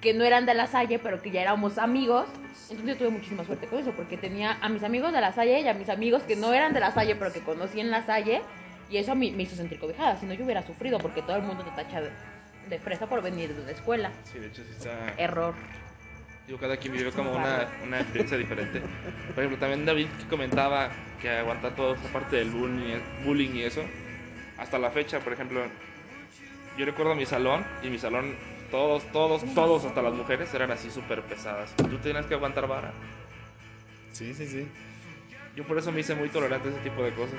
[0.00, 2.26] que no eran de la Salle, pero que ya éramos amigos.
[2.70, 5.60] Entonces yo tuve muchísima suerte con eso, porque tenía a mis amigos de la Salle
[5.60, 8.04] y a mis amigos que no eran de la Salle, pero que conocí en la
[8.04, 8.42] Salle.
[8.90, 11.42] Y eso mí me hizo sentir cobijada, si no yo hubiera sufrido, porque todo el
[11.42, 12.10] mundo te tacha de,
[12.68, 14.10] de fresa por venir de la escuela.
[14.24, 15.14] Sí, de hecho, sí está.
[15.18, 15.54] Error.
[16.46, 18.80] Digo, cada quien vivió como una, una experiencia diferente.
[19.34, 20.88] Por ejemplo, también David comentaba
[21.20, 22.96] que aguanta toda esa parte del bullying,
[23.26, 23.82] bullying y eso.
[24.56, 25.60] Hasta la fecha, por ejemplo,
[26.78, 28.34] yo recuerdo mi salón y mi salón,
[28.70, 31.74] todos, todos, todos, hasta las mujeres, eran así súper pesadas.
[31.76, 32.92] Tú tenías que aguantar vara.
[34.12, 34.66] Sí, sí, sí.
[35.56, 37.38] Yo por eso me hice muy tolerante a ese tipo de cosas.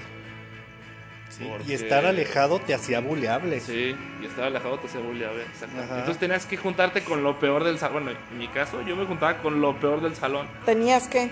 [1.30, 3.60] Sí, Porque- Y estar alejado te hacía buleable.
[3.60, 5.86] Sí, y estar alejado te hacía bulleable, exactamente.
[5.86, 6.00] Ajá.
[6.00, 8.04] Entonces tenías que juntarte con lo peor del salón.
[8.06, 10.48] Bueno, en mi caso, yo me juntaba con lo peor del salón.
[10.66, 11.30] Tenías que.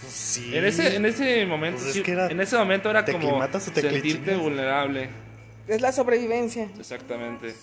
[0.00, 0.56] Pues sí.
[0.56, 3.42] En ese, en ese momento, Pues es sí, que era en ese momento era como
[3.60, 5.10] sentirte vulnerable,
[5.68, 6.68] Es la sobrevivencia.
[6.78, 7.54] exactamente,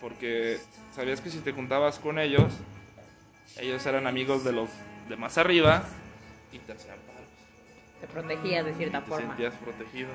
[0.00, 0.58] porque
[0.94, 2.52] sabías que si te juntabas con ellos,
[3.58, 4.68] ellos eran amigos de los
[5.08, 5.84] de más arriba
[6.52, 7.28] y te hacían paros,
[8.00, 9.28] Te protegías de cierta te forma.
[9.28, 10.08] sentías protegido.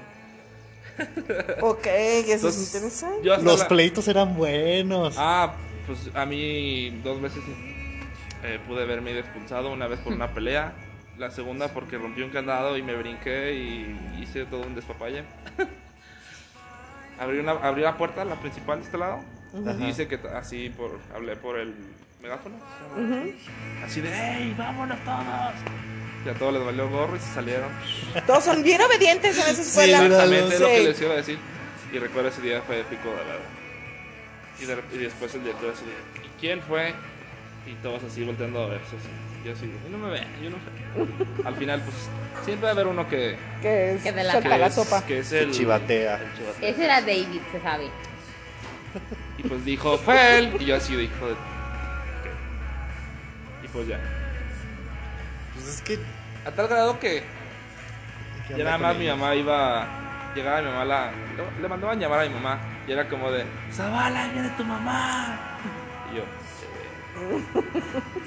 [1.62, 3.26] Ok, eso es interesante.
[3.42, 5.16] Los la- pleitos eran buenos.
[5.18, 5.54] Ah,
[5.86, 7.42] pues a mí dos veces
[8.44, 10.74] eh, pude verme expulsado, una vez por una pelea,
[11.18, 15.24] la segunda porque rompí un candado y me brinqué y hice todo un despapalle.
[17.20, 19.22] abrí, una, abrí la puerta, la principal de este lado,
[19.68, 19.76] Ajá.
[19.80, 21.74] y hice que así por, hablé por el
[22.22, 22.56] megáfono.
[23.84, 25.54] Así de, ¡hey, vámonos todos!
[26.26, 27.70] Y a todos les valió gorro y se salieron.
[28.28, 30.00] Todos son bien obedientes en esa escuela.
[30.00, 31.40] Sí, Exactamente es lo que les iba a decir.
[31.94, 33.40] Y recuerdo ese día fue épico, de verdad.
[34.62, 36.94] Y, de- y después el director así de, ¿y quién fue?
[37.66, 38.96] Y todos así volteando a así.
[39.46, 41.48] Yo así, "Y no me vean, yo no sé.
[41.48, 41.96] Al final, pues,
[42.44, 44.74] siempre va a haber uno que, Que es Que de la suelta que la es,
[44.76, 45.06] sopa.
[45.06, 46.16] que es el Chivatea.
[46.16, 46.70] el chivatea.
[46.70, 47.86] Ese era David, se sabe.
[49.38, 50.58] Y pues dijo, fue él.
[50.60, 51.34] Y yo así de hijo de...
[51.34, 51.38] ok".
[53.64, 54.00] Y pues ya.
[55.54, 56.00] Pues es que.
[56.46, 57.24] A tal grado que
[58.50, 59.88] ya nada más mi mamá iba...
[60.36, 61.12] Llegaba mi mamá, la,
[61.62, 62.60] le- mandaban llamar a mi mamá.
[62.88, 65.58] Y era como de, Zavala, viene tu mamá.
[66.12, 66.24] Y yo,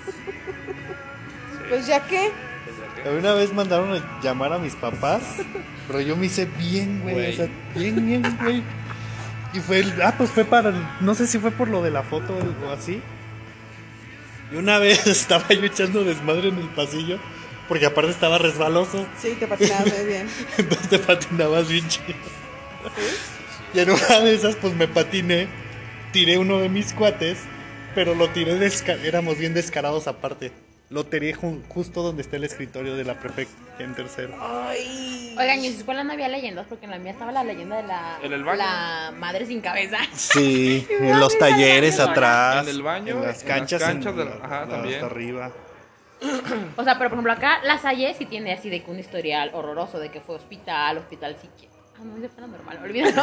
[1.69, 2.31] Pues ya que.
[3.19, 5.23] Una vez mandaron a llamar a mis papás,
[5.89, 7.15] pero yo me hice bien, güey.
[7.15, 7.33] Güey.
[7.33, 8.63] O sea, bien, bien, güey.
[9.55, 10.01] Y fue el.
[10.03, 10.69] Ah, pues fue para.
[10.71, 12.37] el- No sé si fue por lo de la foto
[12.67, 13.01] o así.
[14.53, 17.19] Y una vez estaba yo echando desmadre en el pasillo,
[17.69, 19.07] porque aparte estaba resbaloso.
[19.19, 20.29] Sí, te patinabas muy bien.
[20.59, 22.15] Entonces te patinabas bien chido.
[23.75, 25.49] Y en una de esas, pues me patiné,
[26.13, 27.39] tiré uno de mis cuates,
[27.95, 28.53] pero lo tiré
[29.05, 30.53] éramos bien descarados aparte.
[30.91, 34.37] Lo tiré ju- justo donde está el escritorio de la prefecta en tercero.
[34.39, 35.35] Ay.
[35.39, 37.85] Oigan, en su escuela no había leyendas, porque en la mía estaba la leyenda de
[37.89, 38.59] la, ¿En el baño?
[38.59, 39.97] la madre sin cabeza.
[40.13, 42.65] Sí, en los talleres atrás.
[42.65, 44.95] En el baño, en en las las canchas, canchas en de- la- ajá, la- también.
[44.97, 45.51] hasta arriba.
[46.77, 49.51] O sea, pero por ejemplo acá la Salle sí tiene así de que un historial
[49.55, 51.72] horroroso de que fue hospital, hospital psiquiátrico.
[52.03, 53.23] Ah, no, es de paranormal, olvídalo.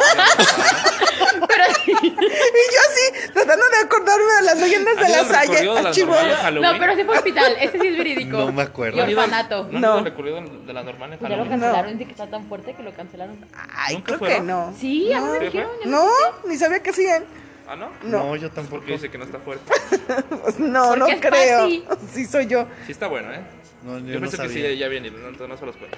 [1.48, 1.92] pero sí.
[1.92, 5.90] Y yo así, tratando de acordarme de las leyendas de ¿Has ido la al Salle.
[5.92, 6.36] Chihuahua.
[6.36, 6.72] Halloween?
[6.72, 8.36] No, pero sí fue hospital, ese sí es verídico.
[8.38, 8.96] No me acuerdo.
[9.06, 9.68] Y ¿No orfanato.
[9.70, 9.92] ¿No No.
[9.98, 11.60] al recorrido de la normal en Pues ya lo Halloween?
[11.60, 13.44] cancelaron, dice que está tan fuerte que lo cancelaron.
[13.76, 14.46] Ay, ¿Nunca creo que fueron?
[14.46, 14.74] no.
[14.78, 15.70] Sí, a mí me ¿Sí dijeron.
[15.84, 16.08] No,
[16.46, 17.24] ni sabía que siguen.
[17.68, 17.90] ¿Ah, no?
[18.02, 18.34] No.
[18.36, 18.76] yo tampoco.
[18.78, 19.72] Porque dice que no está fuerte.
[20.42, 21.60] Pues no, no creo.
[21.60, 21.84] Patty.
[22.12, 22.66] Sí soy yo.
[22.86, 23.40] Sí está bueno, ¿eh?
[23.82, 24.70] No, yo, Yo, no pensé que sabía.
[24.70, 25.96] sí, ya viene, no, no se los cuento.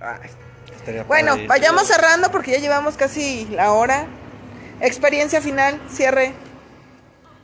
[0.00, 0.28] Ay.
[0.76, 1.46] Estaría Bueno, padre.
[1.46, 4.06] vayamos cerrando porque ya llevamos casi la hora.
[4.80, 6.32] Experiencia final, cierre.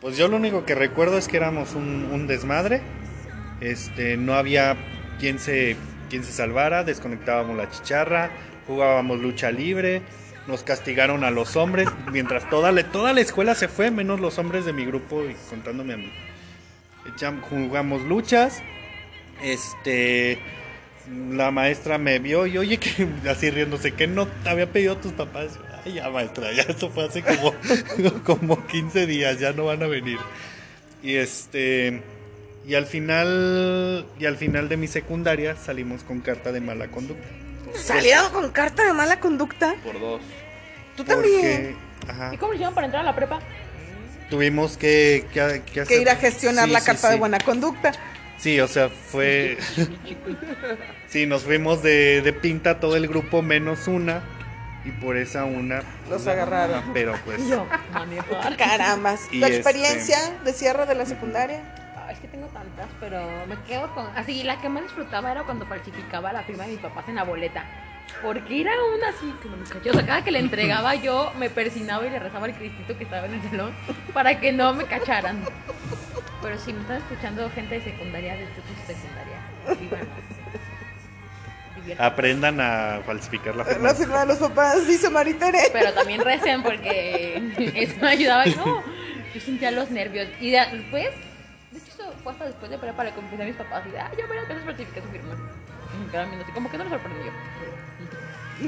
[0.01, 2.81] Pues yo lo único que recuerdo es que éramos un, un desmadre.
[3.61, 4.77] Este, no había
[5.21, 5.77] quien se,
[6.11, 8.31] quien se salvara, desconectábamos la chicharra,
[8.67, 10.03] jugábamos lucha libre,
[10.49, 14.39] nos castigaron a los hombres, mientras toda la, toda la escuela se fue, menos los
[14.41, 16.13] hombres de mi grupo y contándome a mí.
[17.07, 18.61] Echam- jugamos luchas,
[19.45, 20.41] este,
[21.31, 25.01] la maestra me vio y oye que así riéndose, que no te había pedido a
[25.01, 25.53] tus papás.
[25.85, 27.55] Ay, ya maestra, ya esto fue hace como,
[28.25, 30.19] como 15 días, ya no van a venir.
[31.03, 32.03] Y este
[32.67, 37.27] y al final y al final de mi secundaria salimos con carta de mala conducta.
[37.75, 39.75] Salieron con carta de mala conducta.
[39.83, 40.21] Por dos.
[40.97, 41.77] Tú también.
[42.03, 43.41] Porque, ajá, ¿Y cómo hicieron para entrar a la prepa?
[44.31, 47.39] tuvimos que, que, que hacer- Que ir a gestionar Sí, la sí, carta de buena
[47.39, 47.93] conducta.
[48.43, 49.57] Sí, o sea, fue.
[51.07, 54.21] sí, nos fuimos de, de pinta todo el grupo menos una.
[54.85, 55.83] Y por esa una.
[56.11, 56.83] Los agarraron.
[56.93, 57.47] Pero pues.
[57.49, 57.65] Yo.
[58.59, 59.29] Carambas.
[59.29, 61.63] ¿Tu este- experiencia de cierre de la secundaria?
[62.11, 64.09] Es que tengo tantas, pero me quedo con.
[64.17, 67.23] Así, la que más disfrutaba era cuando falsificaba la firma de mis papás en la
[67.23, 67.65] boleta.
[68.21, 72.19] Porque era una así como sea, cada que le entregaba, yo me persinaba y le
[72.19, 73.73] rezaba al cristito que estaba en el salón
[74.13, 75.45] para que no me cacharan.
[76.43, 78.47] Pero si me están escuchando gente de secundaria, de
[78.87, 80.09] secundaria, vivan.
[81.99, 83.89] Aprendan a falsificar la firma.
[83.89, 85.59] La firma de los papás, dice Maritere.
[85.73, 87.43] Pero también recen porque
[87.75, 88.45] eso me ayudaba.
[88.47, 88.83] No,
[89.35, 90.29] yo sentía los nervios.
[90.41, 91.09] Y de- después,
[91.73, 93.83] de hecho, eso fue hasta después de prepa, le confesé a mis papás.
[93.89, 95.35] Y de, ah, yo varias veces falsifiqué su firma.
[95.35, 97.33] Y me quedaban viendo así, como que no les sorprendió.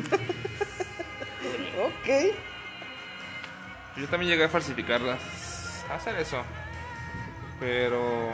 [1.85, 2.35] Ok.
[3.97, 5.21] Yo también llegué a falsificarlas.
[5.91, 6.43] A hacer eso.
[7.61, 8.31] Pero.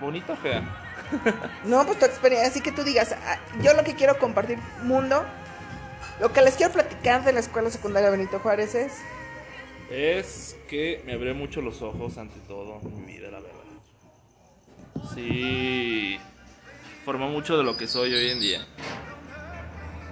[0.00, 0.62] Bonito o fea.
[1.64, 5.24] No, pues tu experiencia, así que tú digas, ah, yo lo que quiero compartir, mundo,
[6.20, 8.92] lo que les quiero platicar de la escuela secundaria Benito Juárez es,
[9.90, 13.60] Es que me abrió mucho los ojos ante todo en mi vida, la verdad.
[15.14, 16.18] Sí.
[17.04, 18.66] Formó mucho de lo que soy hoy en día.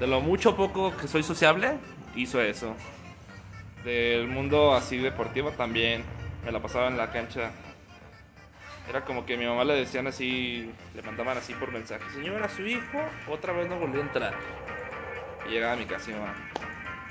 [0.02, 1.74] De lo mucho poco que soy sociable,
[2.16, 2.74] hizo eso.
[3.84, 6.02] Del mundo así deportivo también.
[6.44, 7.52] Me la pasaba en la cancha.
[8.90, 12.48] Era como que a mi mamá le decían así, le mandaban así por mensaje, señora,
[12.48, 12.98] su hijo
[13.30, 14.34] otra vez no volvió a entrar.
[15.46, 16.34] Y llegaba a mi casa y mamá,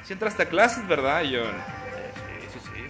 [0.04, 1.24] si entraste a clases, ¿verdad?
[1.24, 1.50] Y yo, "Eh,
[2.52, 2.84] sí, sí, sí,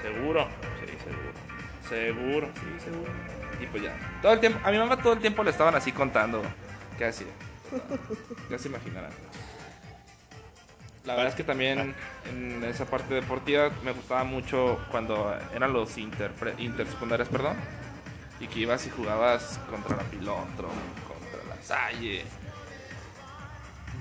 [0.00, 0.48] seguro,
[0.80, 3.12] sí, seguro, seguro, sí, seguro.
[3.60, 5.92] Y pues ya, todo el tiempo, a mi mamá todo el tiempo le estaban así
[5.92, 6.40] contando
[6.96, 7.26] qué hacía.
[8.50, 9.10] Ya se imaginarán.
[11.04, 11.94] La verdad es que también
[12.30, 17.56] en esa parte deportiva me gustaba mucho cuando eran los inter, intersecundarias, perdón.
[18.40, 20.68] Y que ibas y jugabas contra la Pilotro,
[21.06, 22.24] contra la Salle.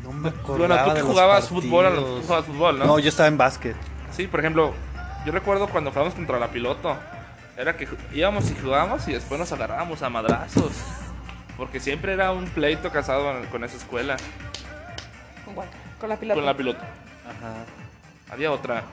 [0.01, 2.85] No me Bueno, tú que jugabas fútbol, tú jugabas fútbol, ¿no?
[2.85, 3.75] No, yo estaba en básquet.
[4.11, 4.73] Sí, por ejemplo,
[5.25, 6.97] yo recuerdo cuando jugábamos contra la piloto,
[7.57, 10.71] era que íbamos y jugábamos y después nos agarrábamos a madrazos.
[11.57, 14.15] Porque siempre era un pleito casado con esa escuela.
[16.03, 16.35] Con la pilota.
[16.35, 16.79] con la piloto.
[16.81, 17.63] Ajá.
[18.29, 18.83] Había otra.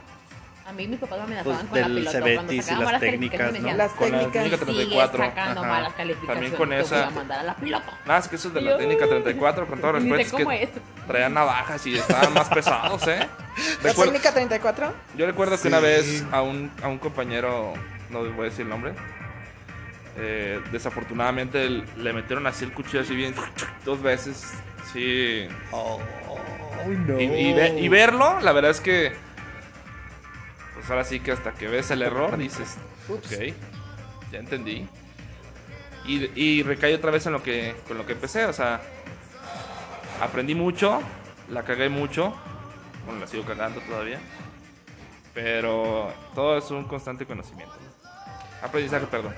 [0.65, 2.13] A mí mis papás me amenazaban Pues con la del pelota.
[2.13, 3.73] Cebetis Cuando y sacaba las malas técnicas, ¿no?
[3.75, 4.33] Las Con la técnicas.
[4.33, 5.25] técnica "Sigues 34.
[5.25, 5.69] sacando Ajá.
[5.69, 6.35] malas calificaciones.
[6.53, 7.07] También con esa.
[7.07, 7.99] a mandar a la pelota.
[8.07, 10.71] Nada, es que esos de la Yo- técnica 34, con todo respeto, es que es.
[11.09, 13.27] traían navajas y estaban más pesados, ¿eh?
[13.83, 14.95] ¿La técnica 34?
[15.17, 15.67] Yo recuerdo que Sí.
[15.69, 17.75] una vez a un, a un compañero,
[18.11, 18.93] no voy a decir el nombre,
[20.19, 23.35] eh, desafortunadamente le metieron así el cuchillo así bien
[23.85, 24.45] dos veces.
[24.93, 25.49] Sí.
[25.73, 25.99] Oh,
[26.89, 27.21] no.
[27.21, 29.13] Y, y ve- y verlo, la verdad es que.
[30.75, 32.77] Pues ahora sí que hasta que ves el error dices,
[33.09, 33.55] ok,
[34.33, 34.89] ya entendí.
[36.07, 38.81] Y, y recae otra vez en lo que con lo que empecé, o sea,
[40.23, 41.01] aprendí mucho,
[41.51, 42.35] la cagué mucho,
[43.05, 44.19] bueno, la sigo cagando todavía,
[45.35, 47.75] pero todo es un constante conocimiento.
[48.63, 49.35] Aprendizaje, perdón.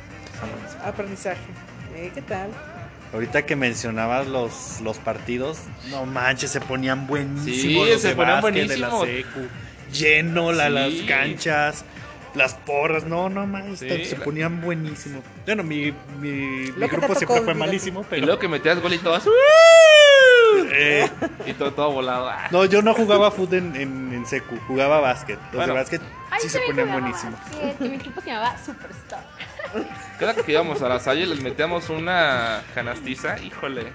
[0.85, 1.41] Aprendizaje.
[1.95, 2.51] Eh, ¿Qué tal?
[3.13, 5.59] Ahorita que mencionabas los, los partidos,
[5.91, 7.87] no manches, se ponían buenísimos.
[7.87, 9.33] Sí, los se de ponían básquet de la buenísimos.
[9.35, 9.49] secu.
[9.93, 10.73] Lleno la, Sí.
[10.73, 11.85] las canchas,
[12.35, 15.23] las porras, no, no manches, Sí, se ponían buenísimos.
[15.45, 18.25] Bueno, mi, mi, grupo siempre fue malísimo, Y pero.
[18.27, 19.29] luego que metías gol y todo así,
[20.73, 21.09] eh,
[21.47, 22.29] y todo, todo volado.
[22.31, 22.49] ah.
[22.51, 25.39] no, yo no jugaba fútbol en, en, en secu, jugaba básquet.
[25.45, 25.75] Los Bueno.
[25.75, 26.01] de básquet
[26.31, 27.39] Ay, sí se ponían buenísimos.
[27.81, 29.25] y mi equipo se llamaba Superstar.
[30.19, 33.93] Cada que íbamos a la salle les metíamos una canastiza, híjole.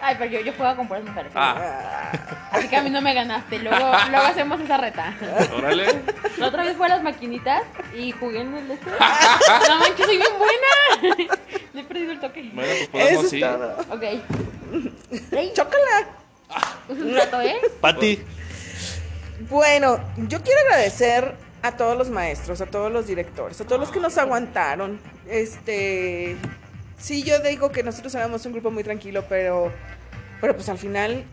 [0.00, 1.30] Ay, pero yo, yo juego con puras mujeres.
[1.34, 2.10] Ah,
[2.50, 3.58] Así que a mí no me ganaste.
[3.60, 3.78] Luego,
[4.10, 5.14] luego hacemos esa reta.
[5.54, 5.86] órale.
[6.38, 7.62] La otra vez fue a las maquinitas
[7.96, 8.90] y jugué en el este.
[8.90, 11.28] No manches, soy bien buena.
[11.72, 12.50] Le he perdido el toque.
[12.52, 13.40] Bueno, pues Eso podemos es ir.
[13.42, 13.76] todo.
[13.90, 14.02] Ok.
[15.32, 16.06] Ey, Chócala.
[16.88, 17.56] un rato, ¿eh?
[17.80, 18.20] Pati,
[19.48, 23.90] Bueno, yo quiero agradecer a todos los maestros, a todos los directores, a todos los
[23.90, 25.00] que nos aguantaron.
[25.28, 26.36] Este,
[26.98, 29.72] sí, yo digo que nosotros éramos un grupo muy tranquilo, pero,
[30.40, 31.24] pero pues al final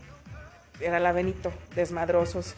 [0.80, 2.54] era la Benito, desmadrosos.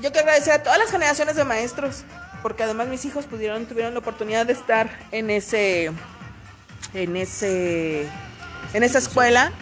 [0.00, 2.04] Yo quiero agradecer a todas las generaciones de maestros,
[2.42, 5.92] porque además mis hijos pudieron, tuvieron la oportunidad de estar en ese,
[6.94, 8.06] en ese,
[8.72, 9.52] en esa escuela.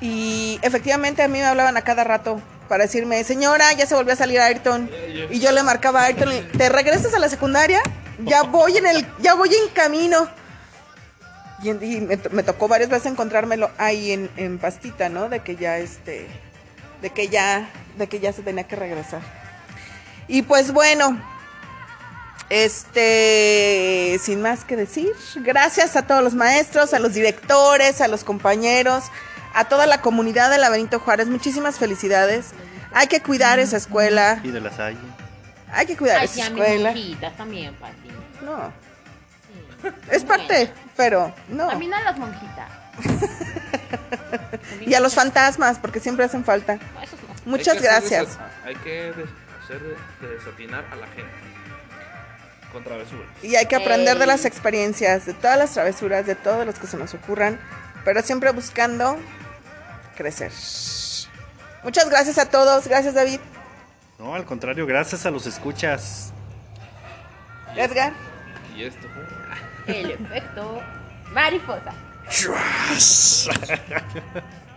[0.00, 4.12] Y efectivamente a mí me hablaban a cada rato para decirme, señora, ya se volvió
[4.12, 4.90] a salir Ayrton.
[5.30, 7.80] Y yo le marcaba a Ayrton, ¿te regresas a la secundaria?
[8.24, 10.28] Ya voy en el, ya voy en camino.
[11.62, 15.28] Y, y me, me tocó varias veces encontrármelo ahí en, en pastita, ¿no?
[15.28, 16.28] De que ya este,
[17.02, 19.20] de que ya, de que ya se tenía que regresar.
[20.26, 21.20] Y pues bueno,
[22.50, 28.24] este, sin más que decir, gracias a todos los maestros, a los directores, a los
[28.24, 29.04] compañeros,
[29.54, 31.28] a toda la comunidad de la Benito Juárez.
[31.28, 32.50] Muchísimas felicidades.
[32.92, 34.40] Hay que cuidar esa escuela.
[34.42, 34.98] y de la Salle.
[35.72, 36.90] Hay que cuidar Ay, esa escuela.
[36.90, 38.08] monjitas también, Pati.
[38.44, 38.72] No,
[39.82, 39.88] Sí.
[40.10, 41.68] es parte, pero no.
[41.68, 42.70] También a las monjitas.
[44.80, 46.76] Y a los fantasmas, porque siempre hacen falta.
[46.76, 47.28] No, esos no.
[47.50, 48.38] Muchas Hay gracias.
[48.64, 49.12] Hay que
[49.64, 49.80] hacer
[50.20, 51.30] de- desatinar a la gente.
[52.72, 53.26] Con travesuras.
[53.42, 56.86] Y hay que aprender de las experiencias, de todas las travesuras, de todos los que
[56.86, 57.58] se nos ocurran,
[58.04, 59.18] pero siempre buscando
[60.18, 60.52] crecer.
[61.84, 62.88] Muchas gracias a todos.
[62.88, 63.38] Gracias, David.
[64.18, 66.32] No, al contrario, gracias a los escuchas.
[67.76, 68.12] Edgar.
[68.76, 69.98] Y esto fue.
[70.00, 70.82] El efecto
[71.32, 71.94] mariposa.